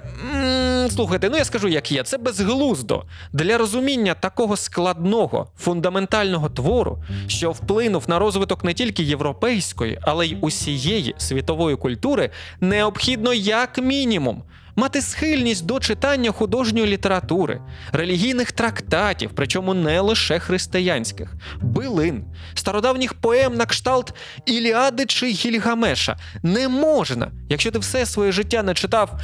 слухайте, 0.90 1.30
ну 1.30 1.38
я 1.38 1.46
скажу, 1.46 1.68
як 1.68 1.92
є. 1.92 2.04
Це 2.04 2.18
безглуздо 2.18 3.04
для 3.34 3.58
розуміння 3.58 4.14
такого 4.14 4.58
складного 4.58 5.48
фундаментального 5.58 6.50
твору, 6.50 7.04
що 7.28 7.52
вплинув 7.52 8.04
на 8.08 8.20
розвиток 8.20 8.64
не 8.64 8.74
тільки 8.74 9.04
європейської, 9.04 10.00
але 10.02 10.28
й 10.28 10.38
усієї 10.42 11.16
світової 11.18 11.76
культури, 11.76 12.30
необхідно 12.62 13.34
як 13.34 13.78
мінімум 13.78 14.44
мати 14.80 15.02
схильність 15.02 15.66
до 15.66 15.80
читання 15.80 16.32
художньої 16.32 16.88
літератури, 16.88 17.62
релігійних 17.92 18.52
трактатів, 18.52 19.32
причому 19.36 19.74
не 19.74 20.00
лише 20.00 20.40
християнських, 20.40 21.34
билин, 21.62 22.24
стародавніх 22.54 23.14
поем 23.14 23.56
на 23.56 23.66
кшталт 23.66 24.14
Іліади 24.46 25.06
чи 25.06 25.28
Гільгамеша. 25.28 26.18
Не 26.44 26.68
можна, 26.68 27.32
якщо 27.50 27.72
ти 27.72 27.80
все 27.80 28.06
своє 28.06 28.32
життя 28.32 28.64
не 28.64 28.74
читав 28.74 29.22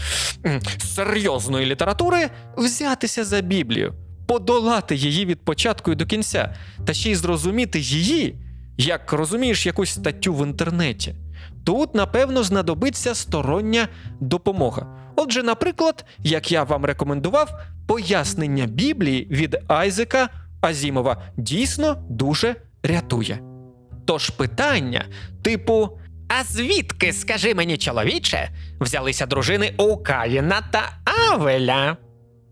серйозної 0.79 1.65
літератури, 1.65 2.29
взятися 2.57 3.25
за 3.25 3.41
Біблію, 3.41 3.93
подолати 4.27 4.95
її 4.95 5.25
від 5.25 5.45
початку 5.45 5.91
і 5.91 5.95
до 5.95 6.05
кінця, 6.05 6.55
та 6.85 6.93
ще 6.93 7.11
й 7.11 7.15
зрозуміти 7.15 7.79
її, 7.79 8.35
як 8.77 9.13
розумієш 9.13 9.65
якусь 9.65 9.93
статтю 9.93 10.33
в 10.33 10.47
інтернеті. 10.47 11.15
Тут, 11.65 11.95
напевно, 11.95 12.43
знадобиться 12.43 13.15
стороння 13.15 13.87
допомога. 14.19 14.87
Отже, 15.15 15.43
наприклад, 15.43 16.05
як 16.19 16.51
я 16.51 16.63
вам 16.63 16.85
рекомендував, 16.85 17.59
пояснення 17.87 18.65
Біблії 18.65 19.27
від 19.31 19.57
Айзека 19.67 20.29
Азімова 20.61 21.21
дійсно 21.37 22.05
дуже 22.09 22.55
рятує. 22.83 23.39
Тож 24.05 24.29
питання, 24.29 25.05
типу, 25.41 25.89
А 26.27 26.43
звідки, 26.43 27.13
скажи 27.13 27.55
мені, 27.55 27.77
чоловіче, 27.77 28.49
взялися 28.79 29.25
дружини 29.25 29.73
у 29.77 29.97
Каїна 29.97 30.61
та 30.71 30.89
Авеля? 31.31 31.97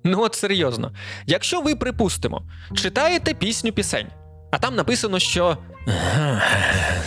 ну 0.04 0.21
от 0.21 0.36
серйозно, 0.36 0.91
якщо 1.26 1.62
ви, 1.62 1.76
припустимо, 1.76 2.41
читаєте 2.76 3.34
пісню 3.34 3.71
пісень, 3.71 4.08
а 4.52 4.58
там 4.58 4.76
написано, 4.76 5.19
що 5.19 5.58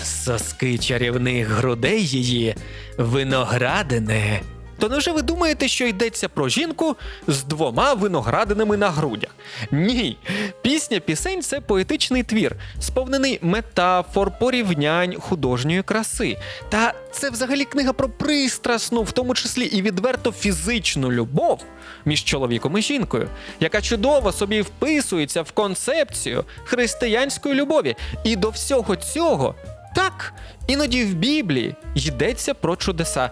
соски 0.06 0.78
чарівних 0.78 1.48
грудей 1.48 2.06
її 2.06 2.54
виноградини 2.98 4.40
то 4.78 4.88
невже 4.88 5.12
ви 5.12 5.22
думаєте, 5.22 5.68
що 5.68 5.86
йдеться 5.86 6.28
про 6.28 6.48
жінку 6.48 6.96
з 7.26 7.44
двома 7.44 7.94
виноградинами 7.94 8.76
на 8.76 8.90
грудях? 8.90 9.30
Ні. 9.70 10.16
Пісня 10.62 11.00
пісень 11.00 11.42
це 11.42 11.60
поетичний 11.60 12.22
твір, 12.22 12.56
сповнений 12.80 13.38
метафор, 13.42 14.38
порівнянь, 14.38 15.14
художньої 15.20 15.82
краси. 15.82 16.36
Та 16.68 16.94
це 17.12 17.30
взагалі 17.30 17.64
книга 17.64 17.92
про 17.92 18.08
пристрасну, 18.08 19.02
в 19.02 19.12
тому 19.12 19.34
числі 19.34 19.64
і 19.64 19.82
відверто 19.82 20.32
фізичну 20.32 21.12
любов 21.12 21.64
між 22.04 22.24
чоловіком 22.24 22.78
і 22.78 22.82
жінкою, 22.82 23.28
яка 23.60 23.80
чудово 23.80 24.32
собі 24.32 24.60
вписується 24.60 25.42
в 25.42 25.52
концепцію 25.52 26.44
християнської 26.64 27.54
любові. 27.54 27.96
І 28.24 28.36
до 28.36 28.50
всього 28.50 28.96
цього, 28.96 29.54
так, 29.96 30.32
іноді 30.66 31.04
в 31.04 31.14
Біблії 31.14 31.74
йдеться 31.94 32.54
про 32.54 32.76
чудеса. 32.76 33.30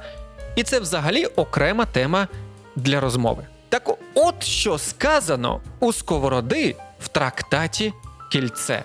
І 0.56 0.62
це 0.62 0.80
взагалі 0.80 1.26
окрема 1.26 1.84
тема 1.84 2.28
для 2.76 3.00
розмови. 3.00 3.46
Так 3.68 3.90
от 4.14 4.42
що 4.42 4.78
сказано 4.78 5.60
у 5.80 5.92
сковороди 5.92 6.76
в 7.00 7.08
трактаті 7.08 7.92
Кільце. 8.32 8.84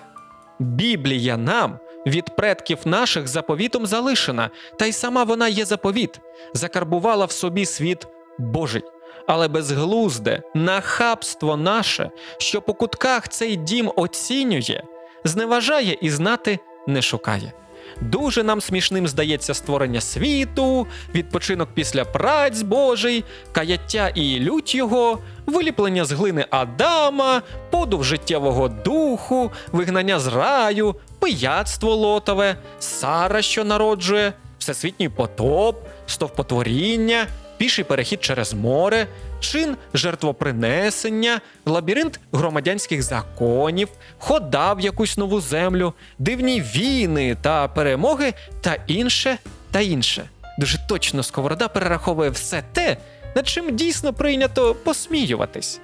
Біблія 0.58 1.36
нам 1.36 1.78
від 2.06 2.36
предків 2.36 2.78
наших 2.84 3.28
заповітом 3.28 3.86
залишена, 3.86 4.50
та 4.78 4.86
й 4.86 4.92
сама 4.92 5.24
вона 5.24 5.48
є 5.48 5.64
заповіт, 5.64 6.20
закарбувала 6.54 7.24
в 7.24 7.32
собі 7.32 7.66
світ 7.66 8.06
Божий. 8.38 8.82
Але 9.26 9.48
безглузде 9.48 10.42
нахабство 10.54 11.56
наше, 11.56 12.10
що 12.38 12.62
по 12.62 12.74
кутках 12.74 13.28
цей 13.28 13.56
дім 13.56 13.92
оцінює, 13.96 14.82
зневажає 15.24 15.98
і 16.00 16.10
знати 16.10 16.58
не 16.86 17.02
шукає. 17.02 17.52
Дуже 18.00 18.42
нам 18.42 18.60
смішним 18.60 19.08
здається 19.08 19.54
створення 19.54 20.00
світу, 20.00 20.86
відпочинок 21.14 21.68
після 21.74 22.04
праць 22.04 22.62
Божий, 22.62 23.24
каяття 23.52 24.08
і 24.08 24.40
лють 24.40 24.74
його, 24.74 25.18
виліплення 25.46 26.04
з 26.04 26.12
глини 26.12 26.46
Адама, 26.50 27.42
подув 27.70 28.04
життєвого 28.04 28.68
духу, 28.68 29.50
вигнання 29.72 30.20
з 30.20 30.26
раю, 30.26 30.94
пияцтво 31.18 31.94
лотове, 31.94 32.56
Сара, 32.78 33.42
що 33.42 33.64
народжує, 33.64 34.32
всесвітній 34.58 35.08
потоп, 35.08 35.76
стовпотворіння, 36.06 37.26
піший 37.60 37.84
перехід 37.84 38.24
через 38.24 38.54
море, 38.54 39.06
чин 39.40 39.76
жертвопринесення, 39.94 41.40
лабіринт 41.66 42.20
громадянських 42.32 43.02
законів, 43.02 43.88
хода 44.18 44.72
в 44.72 44.80
якусь 44.80 45.18
нову 45.18 45.40
землю, 45.40 45.92
дивні 46.18 46.60
війни 46.60 47.36
та 47.42 47.68
перемоги 47.68 48.34
та 48.60 48.76
інше 48.86 49.38
та 49.70 49.80
інше. 49.80 50.24
Дуже 50.58 50.78
точно 50.88 51.22
сковорода 51.22 51.68
перераховує 51.68 52.30
все 52.30 52.62
те, 52.72 52.96
над 53.36 53.48
чим 53.48 53.76
дійсно 53.76 54.12
прийнято 54.12 54.74
посміюватись. 54.74 55.80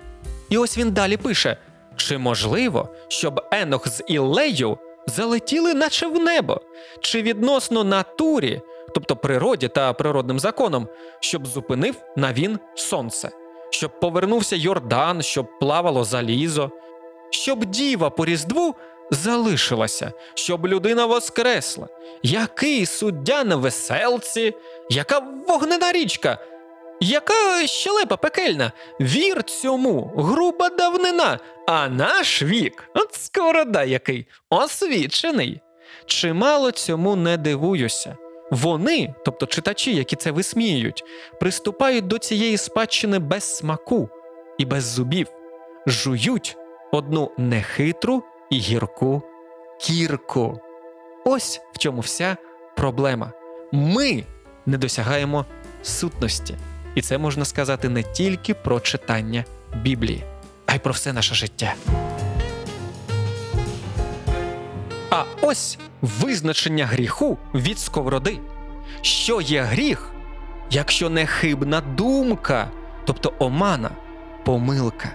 І 0.51 0.59
ось 0.59 0.79
він 0.79 0.93
далі 0.93 1.17
пише: 1.17 1.57
чи 1.97 2.19
можливо, 2.19 2.89
щоб 3.09 3.41
Енох 3.53 3.89
з 3.89 4.03
Іллею 4.07 4.79
залетіли 5.07 5.75
наче 5.75 6.07
в 6.07 6.19
небо? 6.19 6.61
Чи 7.01 7.23
відносно 7.23 7.85
натурі, 7.85 8.61
тобто 8.95 9.17
природі 9.17 9.69
та 9.69 9.93
природним 9.93 10.39
законам, 10.39 10.89
щоб 11.21 11.47
зупинив 11.47 11.95
на 12.17 12.33
він 12.33 12.59
сонце, 12.75 13.31
щоб 13.71 14.01
повернувся 14.01 14.57
Йордан, 14.57 15.23
щоб 15.23 15.59
плавало 15.59 16.05
залізо, 16.05 16.71
щоб 17.31 17.65
діва 17.65 18.11
по 18.11 18.25
різдву 18.25 18.75
залишилася, 19.11 20.13
щоб 20.35 20.67
людина 20.67 21.07
воскресла, 21.07 21.89
який 22.23 22.87
суддя 22.87 23.45
на 23.45 23.57
веселці, 23.57 24.55
яка 24.91 25.23
вогнена 25.49 25.93
річка, 25.93 26.39
яка 27.01 27.67
щелепа 27.67 28.17
пекельна, 28.17 28.73
вір 29.01 29.43
цьому, 29.43 30.13
груба 30.17 30.69
давнина, 30.69 31.39
а 31.67 31.89
наш 31.89 32.43
вік, 32.43 32.85
от 32.95 33.15
сковорода 33.15 33.85
який, 33.85 34.27
освічений. 34.51 35.61
Чимало 36.07 36.71
цьому 36.71 37.17
не 37.17 37.37
дивуюся. 37.37 38.17
Вони, 38.51 39.15
тобто 39.25 39.47
читачі, 39.47 39.95
які 39.95 40.17
це 40.17 40.31
висміюють, 40.31 41.05
приступають 41.41 42.07
до 42.07 42.19
цієї 42.19 42.57
спадщини 42.57 43.19
без 43.19 43.57
смаку 43.57 44.09
і 44.59 44.65
без 44.65 44.85
зубів, 44.85 45.27
жують 45.87 46.57
одну 46.93 47.31
нехитру 47.39 48.23
і 48.51 48.59
гірку 48.59 49.23
кірку. 49.81 50.61
Ось 51.25 51.61
в 51.73 51.79
чому 51.79 52.01
вся 52.01 52.37
проблема. 52.77 53.33
Ми 53.73 54.25
не 54.67 54.79
досягаємо 54.79 55.47
сутності. 55.83 56.55
І 56.95 57.03
це 57.03 57.19
можна 57.19 57.45
сказати 57.45 57.89
не 57.89 58.03
тільки 58.03 58.55
про 58.55 58.81
читання 58.81 59.45
Біблії, 59.83 60.25
а 60.67 60.75
й 60.75 60.79
про 60.79 60.93
все 60.93 61.13
наше 61.13 61.35
життя. 61.35 61.75
А 65.17 65.25
ось 65.41 65.79
визначення 66.03 66.87
гріху 66.87 67.39
від 67.55 67.79
сковороди. 67.79 68.39
Що 69.01 69.41
є 69.41 69.63
гріх, 69.63 70.11
якщо 70.71 71.11
не 71.11 71.27
хибна 71.27 71.81
думка, 71.81 72.71
тобто 73.05 73.33
омана, 73.39 73.91
помилка. 74.45 75.09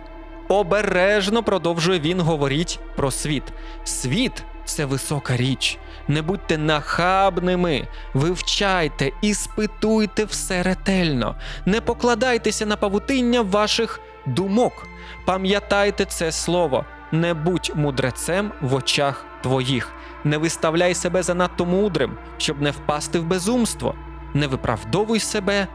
Обережно 0.48 1.44
продовжує 1.44 2.00
він 2.00 2.22
говоріть 2.22 2.80
про 2.96 3.12
світ. 3.12 3.44
Світ 3.84 4.44
це 4.66 4.86
висока 4.86 5.38
річ. 5.38 5.78
Не 6.08 6.22
будьте 6.22 6.58
нахабними, 6.58 7.88
вивчайте, 8.14 9.12
іспитуйте 9.22 10.26
все 10.26 10.64
ретельно, 10.64 11.36
не 11.66 11.82
покладайтеся 11.82 12.66
на 12.66 12.76
павутиння 12.76 13.42
ваших 13.42 14.00
думок. 14.26 14.88
Пам'ятайте 15.26 16.06
це 16.06 16.32
слово, 16.32 16.86
не 17.12 17.34
будь 17.34 17.72
мудрецем 17.76 18.52
в 18.62 18.76
очах 18.76 19.26
твоїх, 19.44 19.92
не 20.24 20.38
виставляй 20.38 20.94
себе 20.94 21.24
занадто 21.24 21.66
мудрим, 21.66 22.18
щоб 22.38 22.62
не 22.62 22.72
впасти 22.72 23.20
в 23.20 23.26
безумство, 23.26 23.96
не 24.34 24.48
виправдовуй 24.48 25.20
себе 25.20 25.68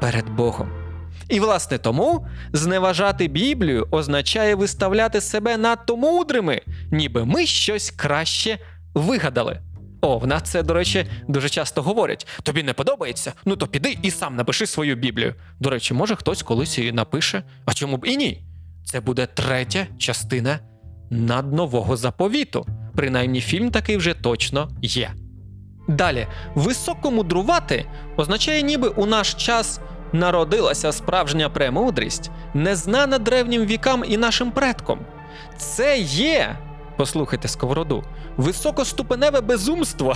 перед 0.00 0.30
Богом. 0.30 0.70
І 1.28 1.40
власне 1.40 1.78
тому 1.78 2.26
зневажати 2.52 3.28
Біблію 3.28 3.88
означає 3.90 4.54
виставляти 4.54 5.20
себе 5.20 5.56
надто 5.56 5.96
мудрими, 5.96 6.60
ніби 6.90 7.24
ми 7.24 7.46
щось 7.46 7.90
краще 7.90 8.58
вигадали. 8.94 9.60
О, 10.00 10.18
в 10.18 10.26
нас 10.26 10.42
це, 10.42 10.62
до 10.62 10.74
речі, 10.74 11.06
дуже 11.28 11.48
часто 11.48 11.82
говорять: 11.82 12.26
тобі 12.42 12.62
не 12.62 12.72
подобається? 12.72 13.32
Ну 13.44 13.56
то 13.56 13.66
піди 13.66 13.98
і 14.02 14.10
сам 14.10 14.36
напиши 14.36 14.66
свою 14.66 14.96
Біблію. 14.96 15.34
До 15.60 15.70
речі, 15.70 15.94
може 15.94 16.16
хтось 16.16 16.42
колись 16.42 16.78
її 16.78 16.92
напише, 16.92 17.42
а 17.64 17.72
чому 17.72 17.96
б 17.96 18.06
і 18.06 18.16
ні? 18.16 18.44
Це 18.84 19.00
буде 19.00 19.26
третя 19.26 19.86
частина 19.98 20.58
наднового 21.10 21.96
заповіту. 21.96 22.66
Принаймні, 22.96 23.40
фільм 23.40 23.70
такий 23.70 23.96
вже 23.96 24.14
точно 24.14 24.68
є. 24.82 25.10
Далі, 25.88 26.26
високомудрувати 26.54 27.86
означає, 28.16 28.62
ніби 28.62 28.88
у 28.88 29.06
наш 29.06 29.34
час 29.34 29.80
народилася 30.12 30.92
справжня 30.92 31.48
премудрість, 31.48 32.30
незнана 32.54 33.18
древнім 33.18 33.64
вікам 33.64 34.04
і 34.08 34.16
нашим 34.16 34.50
предкам. 34.50 34.98
Це 35.56 35.98
є, 35.98 36.56
послухайте 36.96 37.48
сковороду, 37.48 38.04
високоступеневе 38.36 39.40
безумство. 39.40 40.14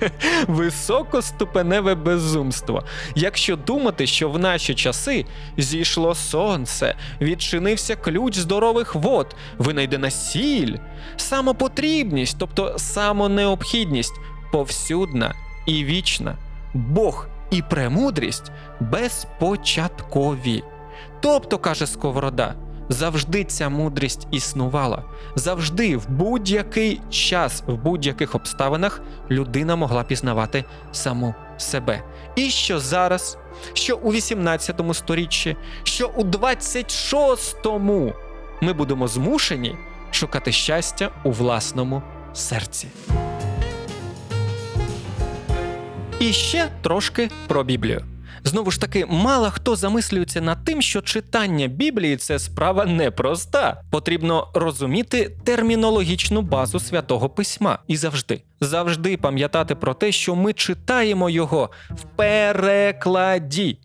Високоступеневе 0.46 1.94
безумство. 1.94 2.84
Якщо 3.14 3.56
думати, 3.56 4.06
що 4.06 4.30
в 4.30 4.38
наші 4.38 4.74
часи 4.74 5.24
зійшло 5.56 6.14
сонце, 6.14 6.94
відчинився 7.20 7.96
ключ 7.96 8.36
здорових 8.36 8.94
вод, 8.94 9.36
винайдена 9.58 10.10
сіль, 10.10 10.76
самопотрібність, 11.16 12.36
тобто 12.38 12.78
самонеобхідність, 12.78 14.14
повсюдна 14.52 15.34
і 15.66 15.84
вічна, 15.84 16.36
Бог 16.74 17.28
і 17.50 17.62
премудрість 17.62 18.52
безпочаткові. 18.80 20.62
Тобто, 21.20 21.58
каже 21.58 21.86
Сковорода, 21.86 22.54
завжди 22.88 23.44
ця 23.44 23.68
мудрість 23.68 24.26
існувала. 24.30 25.02
Завжди, 25.34 25.96
в 25.96 26.08
будь-який 26.08 27.00
час, 27.10 27.62
в 27.66 27.74
будь-яких 27.74 28.34
обставинах 28.34 29.00
людина 29.30 29.76
могла 29.76 30.02
пізнавати 30.02 30.64
саму 30.92 31.34
себе. 31.56 32.02
І 32.36 32.50
що 32.50 32.80
зараз, 32.80 33.38
що 33.72 33.96
у 33.96 34.12
18 34.12 34.80
сторіччі, 34.92 35.56
що 35.82 36.10
у 36.16 36.24
26-му 36.24 38.12
ми 38.60 38.72
будемо 38.72 39.08
змушені 39.08 39.76
шукати 40.10 40.52
щастя 40.52 41.10
у 41.24 41.30
власному 41.30 42.02
серці. 42.32 42.88
І 46.20 46.32
ще 46.32 46.68
трошки 46.82 47.30
про 47.48 47.64
Біблію. 47.64 48.15
Знову 48.46 48.70
ж 48.70 48.80
таки, 48.80 49.06
мало 49.08 49.50
хто 49.50 49.76
замислюється 49.76 50.40
над 50.40 50.64
тим, 50.64 50.82
що 50.82 51.02
читання 51.02 51.66
Біблії 51.66 52.16
це 52.16 52.38
справа 52.38 52.84
непроста. 52.84 53.82
Потрібно 53.90 54.48
розуміти 54.54 55.36
термінологічну 55.44 56.42
базу 56.42 56.80
святого 56.80 57.28
письма 57.28 57.78
і 57.86 57.96
завжди, 57.96 58.42
завжди 58.60 59.16
пам'ятати 59.16 59.74
про 59.74 59.94
те, 59.94 60.12
що 60.12 60.34
ми 60.34 60.52
читаємо 60.52 61.30
його 61.30 61.70
в 61.90 62.02
перекладі. 62.16 63.78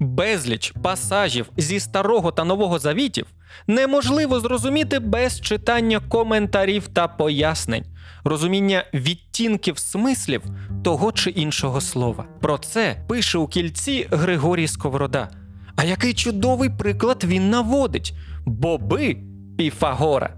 Безліч 0.00 0.72
пасажів 0.82 1.46
зі 1.56 1.80
старого 1.80 2.32
та 2.32 2.44
нового 2.44 2.78
завітів 2.78 3.26
неможливо 3.66 4.40
зрозуміти 4.40 4.98
без 4.98 5.40
читання 5.40 6.00
коментарів 6.08 6.88
та 6.88 7.08
пояснень, 7.08 7.84
розуміння 8.24 8.84
відтінків 8.94 9.78
смислів 9.78 10.42
того 10.88 11.12
чи 11.12 11.30
іншого 11.30 11.80
слова. 11.80 12.24
Про 12.40 12.58
це 12.58 12.96
пише 13.08 13.38
у 13.38 13.46
кільці 13.46 14.08
Григорій 14.10 14.68
Сковорода. 14.68 15.28
А 15.76 15.84
який 15.84 16.14
чудовий 16.14 16.70
приклад 16.70 17.24
він 17.24 17.50
наводить: 17.50 18.14
боби 18.46 19.16
Піфагора. 19.58 20.30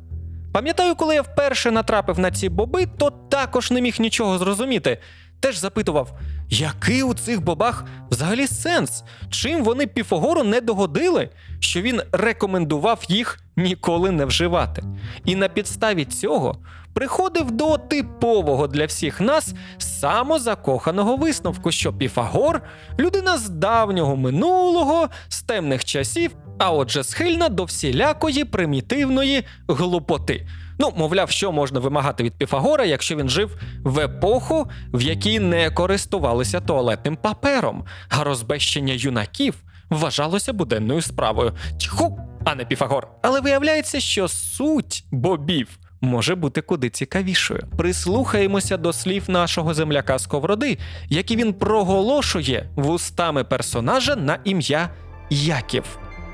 Пам'ятаю, 0.53 0.95
коли 0.95 1.15
я 1.15 1.23
вперше 1.23 1.71
натрапив 1.71 2.19
на 2.19 2.31
ці 2.31 2.49
боби, 2.49 2.87
то 2.87 3.11
також 3.11 3.71
не 3.71 3.81
міг 3.81 3.97
нічого 3.99 4.39
зрозуміти. 4.39 4.99
Теж 5.41 5.59
запитував, 5.59 6.19
який 6.49 7.03
у 7.03 7.15
цих 7.15 7.45
бобах 7.45 7.85
взагалі 8.11 8.47
сенс? 8.47 9.05
Чим 9.31 9.65
вони 9.65 9.87
Піфагору 9.87 10.45
не 10.45 10.61
догодили, 10.61 11.29
що 11.61 11.83
він 11.83 12.03
рекомендував 12.13 13.05
їх 13.09 13.39
ніколи 13.57 14.11
не 14.11 14.25
вживати. 14.25 14.83
І 15.25 15.37
на 15.37 15.49
підставі 15.49 16.05
цього 16.05 16.59
приходив 17.01 17.51
до 17.51 17.79
типового 17.79 18.67
для 18.67 18.87
всіх 18.87 19.21
нас 19.21 19.55
самозакоханого 19.79 21.17
висновку, 21.17 21.71
що 21.71 21.93
Піфагор 21.93 22.63
людина 22.99 23.39
з 23.39 23.49
давнього 23.49 24.17
минулого, 24.17 25.09
з 25.29 25.43
темних 25.43 25.85
часів, 25.85 26.37
а 26.59 26.73
отже, 26.73 27.05
схильна 27.05 27.49
до 27.49 27.65
всілякої 27.65 28.45
примітивної 28.45 29.45
глупоти. 29.69 30.47
Ну, 30.79 30.93
мовляв, 30.97 31.31
що 31.31 31.53
можна 31.53 31.81
вимагати 31.81 32.23
від 32.23 32.35
Піфагора, 32.35 32.85
якщо 32.85 33.17
він 33.17 33.29
жив 33.29 33.61
в 33.85 33.99
епоху, 33.99 34.69
в 34.93 35.03
якій 35.03 35.39
не 35.39 35.71
користувалися 35.71 36.61
туалетним 36.61 37.17
папером, 37.17 37.85
а 38.09 38.25
розбещення 38.25 38.95
юнаків 38.97 39.55
вважалося 39.91 40.53
буденною 40.53 41.03
справою. 41.03 41.53
Тьху, 41.81 42.21
а 42.45 42.55
не 42.55 42.65
Піфагор. 42.65 43.09
Але 43.23 43.41
виявляється, 43.41 44.01
що 44.01 44.29
суть 44.29 45.05
бобів 45.11 45.80
може 46.01 46.35
бути 46.35 46.61
куди 46.61 46.91
цікавішою. 46.91 47.65
Прислухаємося 47.77 48.77
до 48.77 48.93
слів 48.93 49.25
нашого 49.29 49.75
земляка 49.75 50.19
Сковороди, 50.19 50.79
які 51.09 51.37
він 51.37 51.53
проголошує 51.53 52.69
вустами 52.77 53.45
персонажа 53.45 54.17
на 54.17 54.39
ім'я 54.45 54.91
Яків. 55.31 55.85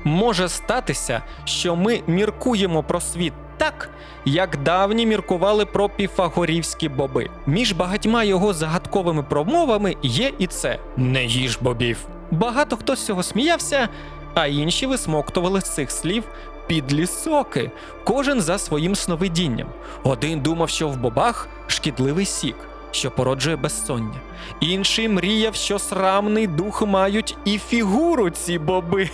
Може 0.03 0.49
статися, 0.49 1.21
що 1.45 1.75
ми 1.75 2.01
міркуємо 2.07 2.83
про 2.83 3.01
світ 3.01 3.33
так, 3.57 3.89
як 4.25 4.63
давні 4.63 5.05
міркували 5.05 5.65
про 5.65 5.89
піфагорівські 5.89 6.89
боби. 6.89 7.29
Між 7.45 7.71
багатьма 7.71 8.23
його 8.23 8.53
загадковими 8.53 9.23
промовами 9.23 9.95
є 10.03 10.31
і 10.39 10.47
це 10.47 10.79
не 10.97 11.25
їж 11.25 11.57
бобів. 11.61 12.07
Багато 12.31 12.77
хто 12.77 12.95
з 12.95 13.05
цього 13.05 13.23
сміявся, 13.23 13.89
а 14.33 14.47
інші 14.47 14.85
висмоктували 14.85 15.61
з 15.61 15.75
цих 15.75 15.91
слів 15.91 16.23
підлі 16.67 17.07
соки, 17.07 17.71
кожен 18.03 18.41
за 18.41 18.57
своїм 18.57 18.95
сновидінням. 18.95 19.67
Один 20.03 20.39
думав, 20.39 20.69
що 20.69 20.87
в 20.87 20.97
бобах 20.97 21.47
шкідливий 21.67 22.25
сік, 22.25 22.55
що 22.91 23.11
породжує 23.11 23.55
безсоння. 23.55 24.21
Інший 24.59 25.09
мріяв, 25.09 25.55
що 25.55 25.79
срамний 25.79 26.47
дух 26.47 26.81
мають 26.81 27.37
і 27.45 27.57
фігуру 27.57 28.29
ці 28.29 28.59
боби. 28.59 29.09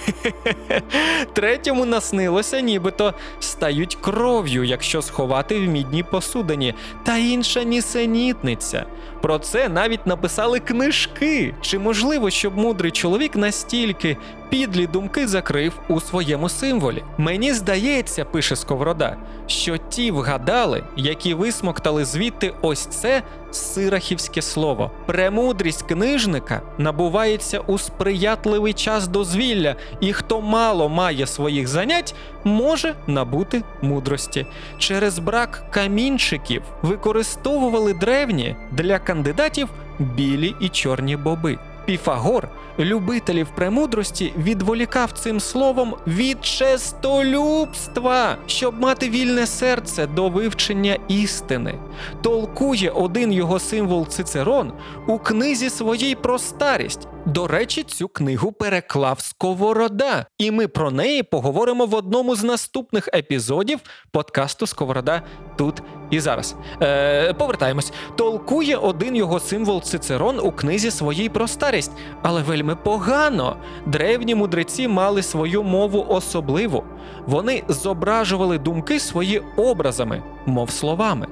Третьому 1.34 1.86
наснилося, 1.86 2.60
нібито 2.60 3.14
стають 3.40 3.98
кров'ю, 4.02 4.64
якщо 4.64 5.02
сховати 5.02 5.60
в 5.60 5.70
мідній 5.70 6.04
посудині, 6.04 6.74
та 7.04 7.18
інша 7.18 7.64
нісенітниця. 7.64 8.86
Про 9.24 9.40
це 9.40 9.70
навіть 9.70 10.08
написали 10.08 10.60
книжки. 10.60 11.56
Чи 11.62 11.80
можливо, 11.80 12.30
щоб 12.30 12.58
мудрий 12.58 12.92
чоловік 12.92 13.36
настільки 13.36 14.18
підлі 14.50 14.88
думки 14.88 15.28
закрив 15.28 15.74
у 15.88 16.00
своєму 16.00 16.50
символі? 16.50 17.04
Мені 17.18 17.54
здається, 17.54 18.26
пише 18.26 18.56
Сковорода, 18.56 19.18
що 19.48 19.78
ті 19.78 20.12
вгадали, 20.12 20.84
які 20.96 21.34
висмоктали 21.34 22.06
звідти 22.06 22.54
ось 22.62 22.86
це 22.86 23.24
сирахівське 23.56 24.42
слово. 24.42 24.92
Премудрість 25.06 25.82
книжника 25.82 26.62
набувається 26.78 27.60
у 27.60 27.78
сприятливий 27.78 28.74
час 28.74 29.08
дозвілля, 29.08 29.76
і 30.00 30.14
хто 30.14 30.42
мало 30.42 30.90
має 30.90 31.28
своїх 31.28 31.68
занять, 31.68 32.16
може 32.44 32.96
набути 33.08 33.64
мудрості. 33.82 34.46
Через 34.78 35.20
брак 35.20 35.64
камінчиків 35.70 36.62
використовували 36.82 37.94
древні 37.94 38.56
для 38.72 39.00
кандидатів 39.14 39.70
білі 40.00 40.56
і 40.60 40.70
чорні 40.70 41.18
боби. 41.18 41.58
Піфагор 41.86 42.50
любителів 42.80 43.48
премудрості 43.56 44.34
відволікав 44.38 45.12
цим 45.12 45.40
словом 45.40 45.96
від 46.08 46.46
честолюбства, 46.46 48.38
щоб 48.46 48.82
мати 48.82 49.10
вільне 49.10 49.48
серце 49.48 50.08
до 50.08 50.30
вивчення 50.30 50.98
істини. 51.08 51.80
Толкує 52.22 52.90
один 52.90 53.34
його 53.34 53.60
символ 53.60 54.08
Цицерон 54.08 54.74
у 55.08 55.18
книзі 55.20 55.70
своїй 55.70 56.16
про 56.16 56.40
старість. 56.40 57.08
До 57.26 57.48
речі, 57.48 57.84
цю 57.84 58.08
книгу 58.08 58.52
переклав 58.52 59.20
Сковорода, 59.20 60.26
і 60.38 60.52
ми 60.52 60.68
про 60.68 60.92
неї 60.92 61.24
поговоримо 61.24 61.86
в 61.86 61.96
одному 61.96 62.36
з 62.36 62.44
наступних 62.44 63.10
епізодів 63.14 63.80
подкасту 64.12 64.68
Сковорода 64.68 65.22
тут 65.56 65.84
і 66.10 66.20
зараз. 66.20 66.56
Е, 66.82 67.34
повертаємось. 67.34 67.94
Толкує 68.16 68.78
один 68.78 69.16
його 69.16 69.40
символ 69.40 69.82
Цицерон 69.82 70.40
у 70.40 70.52
книзі 70.52 70.92
своїй 70.92 71.30
про 71.30 71.48
старість, 71.48 71.92
але 72.22 72.42
вельми 72.42 72.76
погано. 72.76 73.58
Древні 73.86 74.36
мудреці 74.36 74.88
мали 74.88 75.24
свою 75.24 75.64
мову 75.64 76.06
особливу. 76.10 76.84
Вони 77.26 77.64
зображували 77.68 78.58
думки 78.58 79.00
свої 79.00 79.42
образами, 79.58 80.24
мов 80.46 80.70
словами. 80.70 81.28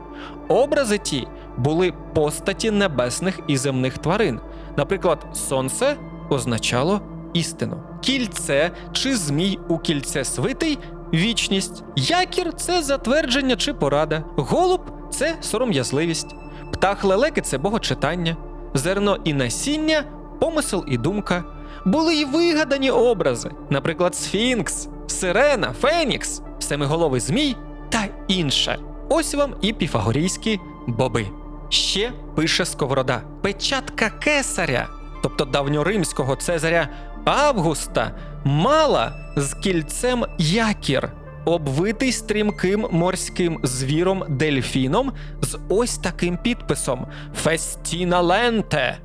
Образи 0.47 0.97
ті 0.97 1.27
були 1.57 1.93
постаті 2.13 2.71
небесних 2.71 3.39
і 3.47 3.57
земних 3.57 3.97
тварин. 3.97 4.39
Наприклад, 4.77 5.25
сонце 5.33 5.97
означало 6.29 7.01
істину, 7.33 7.77
кільце 8.01 8.71
чи 8.91 9.15
змій 9.15 9.59
у 9.67 9.77
кільце 9.77 10.25
свитий 10.25 10.77
вічність, 11.13 11.83
якір 11.95 12.53
це 12.53 12.83
затвердження 12.83 13.55
чи 13.55 13.73
порада, 13.73 14.23
голуб 14.35 14.81
це 15.11 15.37
сором'язливість, 15.41 16.35
птах 16.73 17.03
лелеки 17.03 17.41
це 17.41 17.57
богочитання, 17.57 18.37
зерно 18.73 19.17
і 19.23 19.33
насіння, 19.33 20.03
помисел 20.39 20.85
і 20.87 20.97
думка. 20.97 21.43
Були 21.85 22.15
й 22.15 22.25
вигадані 22.25 22.91
образи, 22.91 23.51
наприклад, 23.69 24.15
Сфінкс, 24.15 24.87
Сирена, 25.07 25.73
Фенікс, 25.81 26.41
Семиголовий 26.59 27.19
Змій 27.21 27.55
та 27.89 28.07
інше. 28.27 28.79
Ось 29.09 29.33
вам 29.35 29.55
і 29.61 29.73
піфагорійські 29.73 30.59
боби. 30.87 31.27
Ще 31.71 32.11
пише 32.35 32.65
Сковорода: 32.65 33.21
печатка 33.41 34.09
кесаря, 34.09 34.89
тобто 35.23 35.45
давньоримського 35.45 36.35
цезаря 36.35 36.89
Августа, 37.25 38.15
мала 38.45 39.33
з 39.37 39.53
кільцем 39.53 40.25
якір, 40.37 41.11
обвитий 41.45 42.11
стрімким 42.11 42.87
морським 42.91 43.59
звіром 43.63 44.23
дельфіном 44.29 45.13
з 45.41 45.59
ось 45.69 45.97
таким 45.97 46.37
підписом: 46.37 47.07
Фестіна 47.35 48.21
ленте. 48.21 48.97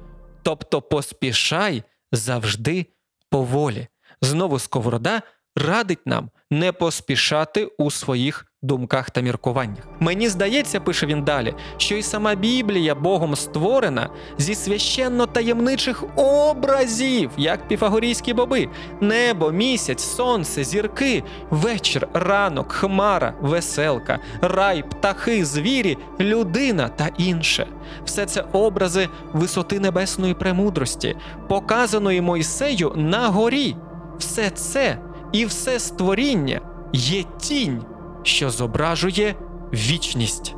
Тобто 0.43 0.83
поспішай 0.83 1.83
завжди 2.13 2.87
поволі. 3.31 3.89
Знову 4.21 4.59
Сковорода 4.59 5.23
радить 5.57 6.07
нам 6.07 6.31
не 6.51 6.73
поспішати 6.73 7.65
у 7.65 7.91
своїх 7.91 8.46
думках 8.67 9.11
та 9.11 9.21
міркуваннях. 9.21 9.85
Мені 10.01 10.29
здається, 10.29 10.81
пише 10.81 11.07
він 11.07 11.23
далі, 11.23 11.55
що 11.77 11.97
і 11.97 12.03
сама 12.03 12.35
Біблія 12.35 12.95
Богом 12.95 13.37
створена 13.37 14.11
зі 14.39 14.55
священно 14.55 15.27
таємничих 15.27 16.05
образів, 16.17 17.31
як 17.37 17.69
піфагорійські 17.69 18.35
боби: 18.35 18.69
небо, 19.01 19.51
місяць, 19.51 20.03
сонце, 20.03 20.65
зірки, 20.65 21.23
вечір, 21.51 22.09
ранок, 22.13 22.73
хмара, 22.73 23.35
веселка, 23.41 24.19
рай, 24.41 24.83
птахи, 24.83 25.45
звірі, 25.45 25.99
людина 26.21 26.89
та 26.89 27.09
інше. 27.19 27.67
Все 28.05 28.27
це 28.27 28.45
образи 28.53 29.09
висоти 29.33 29.81
небесної 29.81 30.35
премудрості, 30.35 31.17
показаної 31.49 32.21
Мойсею 32.21 32.93
на 32.97 33.29
горі. 33.29 33.77
Все 34.19 34.51
це 34.51 34.99
і 35.33 35.47
все 35.47 35.79
створіння 35.79 36.61
є 36.93 37.25
тінь, 37.39 37.83
що 38.27 38.51
зображує 38.51 39.35
вічність. 39.73 40.55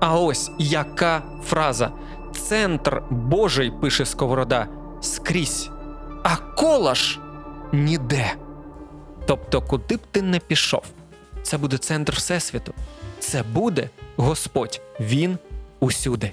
А 0.00 0.18
ось 0.18 0.50
яка 0.58 1.22
фраза: 1.44 1.90
Центр 2.32 3.02
Божий, 3.10 3.70
пише 3.70 4.06
Сковорода, 4.06 4.66
скрізь, 5.00 5.70
а 6.22 6.36
колаш 6.36 7.18
ніде. 7.72 8.34
Тобто, 9.26 9.62
куди 9.62 9.96
б 9.96 10.00
ти 10.10 10.22
не 10.22 10.38
пішов, 10.38 10.82
це 11.42 11.58
буде 11.58 11.78
центр 11.78 12.12
Всесвіту, 12.12 12.72
це 13.18 13.42
буде 13.42 13.90
Господь, 14.16 14.80
Він 15.00 15.38
усюди. 15.80 16.32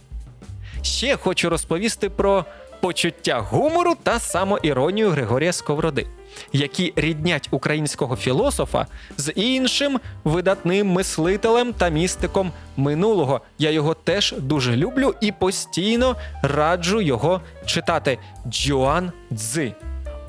Ще 0.82 1.18
хочу 1.18 1.50
розповісти 1.50 2.10
про 2.10 2.46
почуття 2.82 3.40
гумору 3.40 3.96
та 4.04 4.20
самоіронію 4.20 5.10
Григорія 5.10 5.54
Сковороди, 5.54 6.08
які 6.54 6.94
ріднять 6.96 7.48
українського 7.52 8.16
філософа 8.16 8.88
з 9.18 9.32
іншим 9.32 10.00
видатним 10.24 10.88
мислителем 10.88 11.74
та 11.74 11.90
містиком 11.90 12.52
минулого. 12.78 13.42
Я 13.60 13.72
його 13.72 13.94
теж 13.94 14.36
дуже 14.40 14.76
люблю 14.76 15.16
і 15.22 15.32
постійно 15.32 16.16
раджу 16.42 17.02
його 17.02 17.42
читати. 17.66 18.20
Джоан 18.48 19.12
Цзи. 19.38 19.74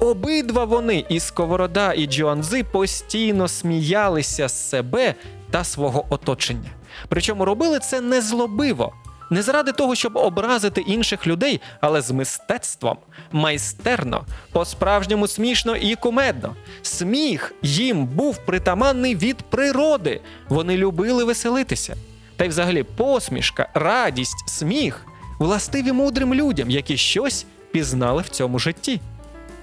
Обидва 0.01 0.65
вони, 0.65 1.05
і 1.09 1.21
Сковорода, 1.21 1.93
і 1.93 2.07
Джоанзи, 2.07 2.65
постійно 2.65 3.49
сміялися 3.49 4.49
з 4.49 4.69
себе 4.69 5.15
та 5.51 5.65
свого 5.65 6.07
оточення. 6.11 6.71
Причому 7.09 7.45
робили 7.45 7.79
це 7.79 8.01
не 8.01 8.21
злобиво, 8.21 8.93
не 9.31 9.43
заради 9.43 9.72
того, 9.72 9.95
щоб 9.95 10.16
образити 10.16 10.81
інших 10.81 11.27
людей, 11.27 11.61
але 11.81 12.01
з 12.01 12.11
мистецтвом, 12.11 12.97
майстерно, 13.33 14.25
по-справжньому 14.53 15.29
смішно 15.29 15.77
і 15.77 15.95
кумедно. 15.95 16.57
Сміх 16.83 17.55
їм 17.62 18.07
був 18.07 18.39
притаманний 18.39 19.16
від 19.16 19.37
природи. 19.37 20.20
Вони 20.49 20.77
любили 20.77 21.25
веселитися. 21.25 21.97
Та 22.37 22.45
й 22.45 22.49
взагалі 22.49 22.83
посмішка, 22.83 23.68
радість, 23.75 24.49
сміх 24.49 25.07
властиві 25.39 25.93
мудрим 25.93 26.35
людям, 26.35 26.70
які 26.70 26.97
щось 26.97 27.47
пізнали 27.72 28.22
в 28.22 28.29
цьому 28.29 28.59
житті. 28.59 29.01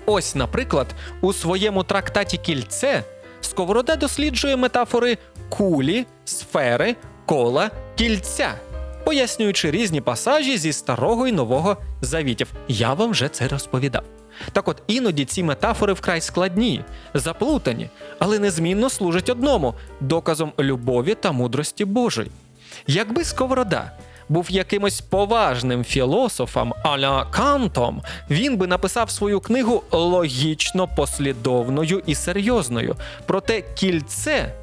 Ось, 0.05 0.35
наприклад, 0.35 0.87
у 1.21 1.33
своєму 1.33 1.83
трактаті 1.83 2.37
Кільце 2.37 3.03
Сковорода 3.41 3.95
досліджує 3.95 4.55
метафори 4.55 5.17
кулі, 5.49 6.05
сфери, 6.25 6.95
кола, 7.25 7.71
кільця, 7.95 8.53
пояснюючи 9.03 9.71
різні 9.71 10.01
пасажі 10.01 10.57
зі 10.57 10.73
старого 10.73 11.27
і 11.27 11.31
нового 11.31 11.77
завітів. 12.01 12.47
Я 12.67 12.93
вам 12.93 13.11
вже 13.11 13.29
це 13.29 13.47
розповідав. 13.47 14.03
Так 14.51 14.67
от 14.67 14.83
іноді 14.87 15.25
ці 15.25 15.43
метафори 15.43 15.93
вкрай 15.93 16.21
складні, 16.21 16.83
заплутані, 17.13 17.89
але 18.19 18.39
незмінно 18.39 18.89
служать 18.89 19.29
одному 19.29 19.73
доказом 19.99 20.51
любові 20.59 21.15
та 21.15 21.31
мудрості 21.31 21.85
Божої. 21.85 22.31
Якби 22.87 23.23
Сковорода 23.23 23.91
був 24.29 24.51
якимось 24.51 25.01
поважним 25.01 25.83
філософом 25.83 26.73
аля 26.83 27.25
Кантом, 27.31 28.01
він 28.29 28.57
би 28.57 28.67
написав 28.67 29.09
свою 29.11 29.39
книгу 29.39 29.83
логічно 29.91 30.87
послідовною 30.87 32.03
і 32.05 32.15
серйозною. 32.15 32.95
Проте 33.25 33.61
кільце 33.61 34.53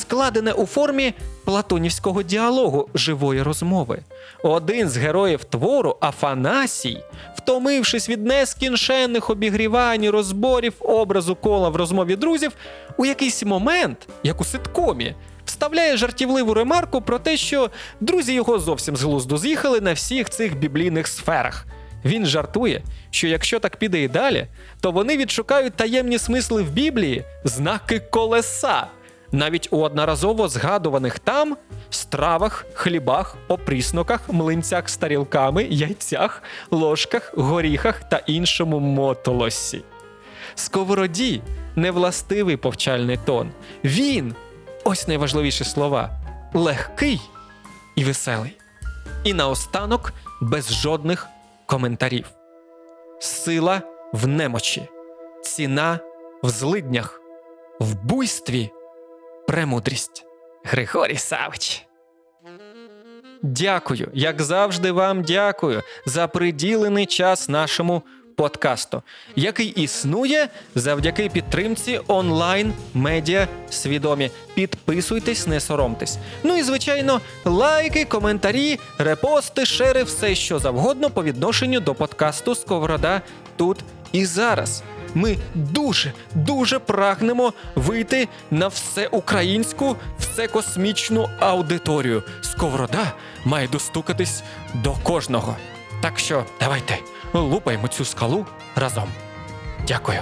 складене 0.00 0.52
у 0.52 0.66
формі 0.66 1.14
платонівського 1.44 2.22
діалогу 2.22 2.88
живої 2.94 3.42
розмови. 3.42 3.98
Один 4.42 4.88
з 4.88 4.96
героїв 4.96 5.44
твору, 5.44 5.96
Афанасій, 6.00 7.02
втомившись 7.36 8.08
від 8.08 8.26
нескінченних 8.26 9.30
обігрівань 9.30 10.04
і 10.04 10.10
розборів 10.10 10.72
образу 10.80 11.34
кола 11.34 11.68
в 11.68 11.76
розмові 11.76 12.16
друзів, 12.16 12.52
у 12.96 13.06
якийсь 13.06 13.44
момент, 13.44 14.08
як 14.22 14.40
у 14.40 14.44
ситкомі, 14.44 15.14
вставляє 15.44 15.96
жартівливу 15.96 16.54
ремарку 16.54 17.00
про 17.00 17.18
те, 17.18 17.36
що 17.36 17.70
друзі 18.00 18.34
його 18.34 18.58
зовсім 18.58 18.96
з 18.96 19.02
глузду 19.02 19.38
з'їхали 19.38 19.80
на 19.80 19.92
всіх 19.92 20.30
цих 20.30 20.58
біблійних 20.58 21.06
сферах. 21.06 21.66
Він 22.04 22.26
жартує, 22.26 22.82
що 23.10 23.28
якщо 23.28 23.58
так 23.58 23.76
піде 23.76 24.02
і 24.02 24.08
далі, 24.08 24.46
то 24.80 24.90
вони 24.90 25.16
відшукають 25.16 25.74
таємні 25.74 26.18
смисли 26.18 26.62
в 26.62 26.70
Біблії, 26.70 27.24
знаки 27.44 27.98
колеса, 27.98 28.86
навіть 29.32 29.68
у 29.70 29.80
одноразово 29.80 30.48
згадуваних 30.48 31.18
там 31.18 31.56
стравах, 31.90 32.66
хлібах, 32.74 33.36
опрісноках, 33.48 34.20
млинцях 34.28 34.88
з 34.88 34.96
тарілками, 34.96 35.64
яйцях, 35.64 36.42
ложках, 36.70 37.32
горіхах 37.36 38.08
та 38.08 38.16
іншому 38.16 38.78
мотолосі. 38.80 39.82
Сковороді 40.54 41.42
невластивий 41.76 42.56
повчальний 42.56 43.18
тон. 43.24 43.50
Він, 43.84 44.34
ось 44.84 45.08
найважливіші 45.08 45.64
слова, 45.64 46.10
легкий 46.54 47.20
і 47.96 48.04
веселий. 48.04 48.56
І 49.24 49.34
наостанок 49.34 50.12
без 50.40 50.72
жодних 50.72 51.28
коментарів. 51.66 52.26
Сила 53.20 53.82
в 54.12 54.26
немочі, 54.26 54.88
ціна 55.42 55.98
в 56.42 56.48
злиднях, 56.48 57.20
в 57.80 57.94
буйстві 57.94 58.70
премудрість. 59.50 60.24
Григорій 60.64 61.16
Савич. 61.16 61.86
Дякую, 63.42 64.08
як 64.14 64.42
завжди, 64.42 64.92
вам 64.92 65.22
дякую 65.22 65.82
за 66.06 66.26
приділений 66.26 67.06
час 67.06 67.48
нашому 67.48 68.02
подкасту, 68.36 69.02
який 69.36 69.66
існує 69.66 70.48
завдяки 70.74 71.28
підтримці 71.28 72.00
онлайн 72.06 72.72
медіа 72.94 73.48
свідомі. 73.70 74.30
Підписуйтесь, 74.54 75.46
не 75.46 75.60
соромтесь. 75.60 76.18
Ну 76.42 76.56
і 76.56 76.62
звичайно, 76.62 77.20
лайки, 77.44 78.04
коментарі, 78.04 78.78
репости, 78.98 79.66
шери, 79.66 80.02
все 80.02 80.34
що 80.34 80.58
завгодно 80.58 81.10
по 81.10 81.24
відношенню 81.24 81.80
до 81.80 81.94
подкасту 81.94 82.54
Сковорода 82.54 83.22
тут 83.56 83.78
і 84.12 84.26
зараз. 84.26 84.82
Ми 85.14 85.36
дуже 85.54 86.12
дуже 86.34 86.78
прагнемо 86.78 87.52
вийти 87.74 88.28
на 88.50 88.68
всеукраїнську, 88.68 89.96
всекосмічну 90.18 91.28
аудиторію. 91.40 92.22
Сковорода 92.40 93.12
має 93.44 93.68
достукатись 93.68 94.42
до 94.74 94.92
кожного. 94.92 95.56
Так 96.02 96.18
що 96.18 96.44
давайте 96.60 96.98
лупаємо 97.32 97.88
цю 97.88 98.04
скалу 98.04 98.46
разом. 98.76 99.08
Дякую. 99.88 100.20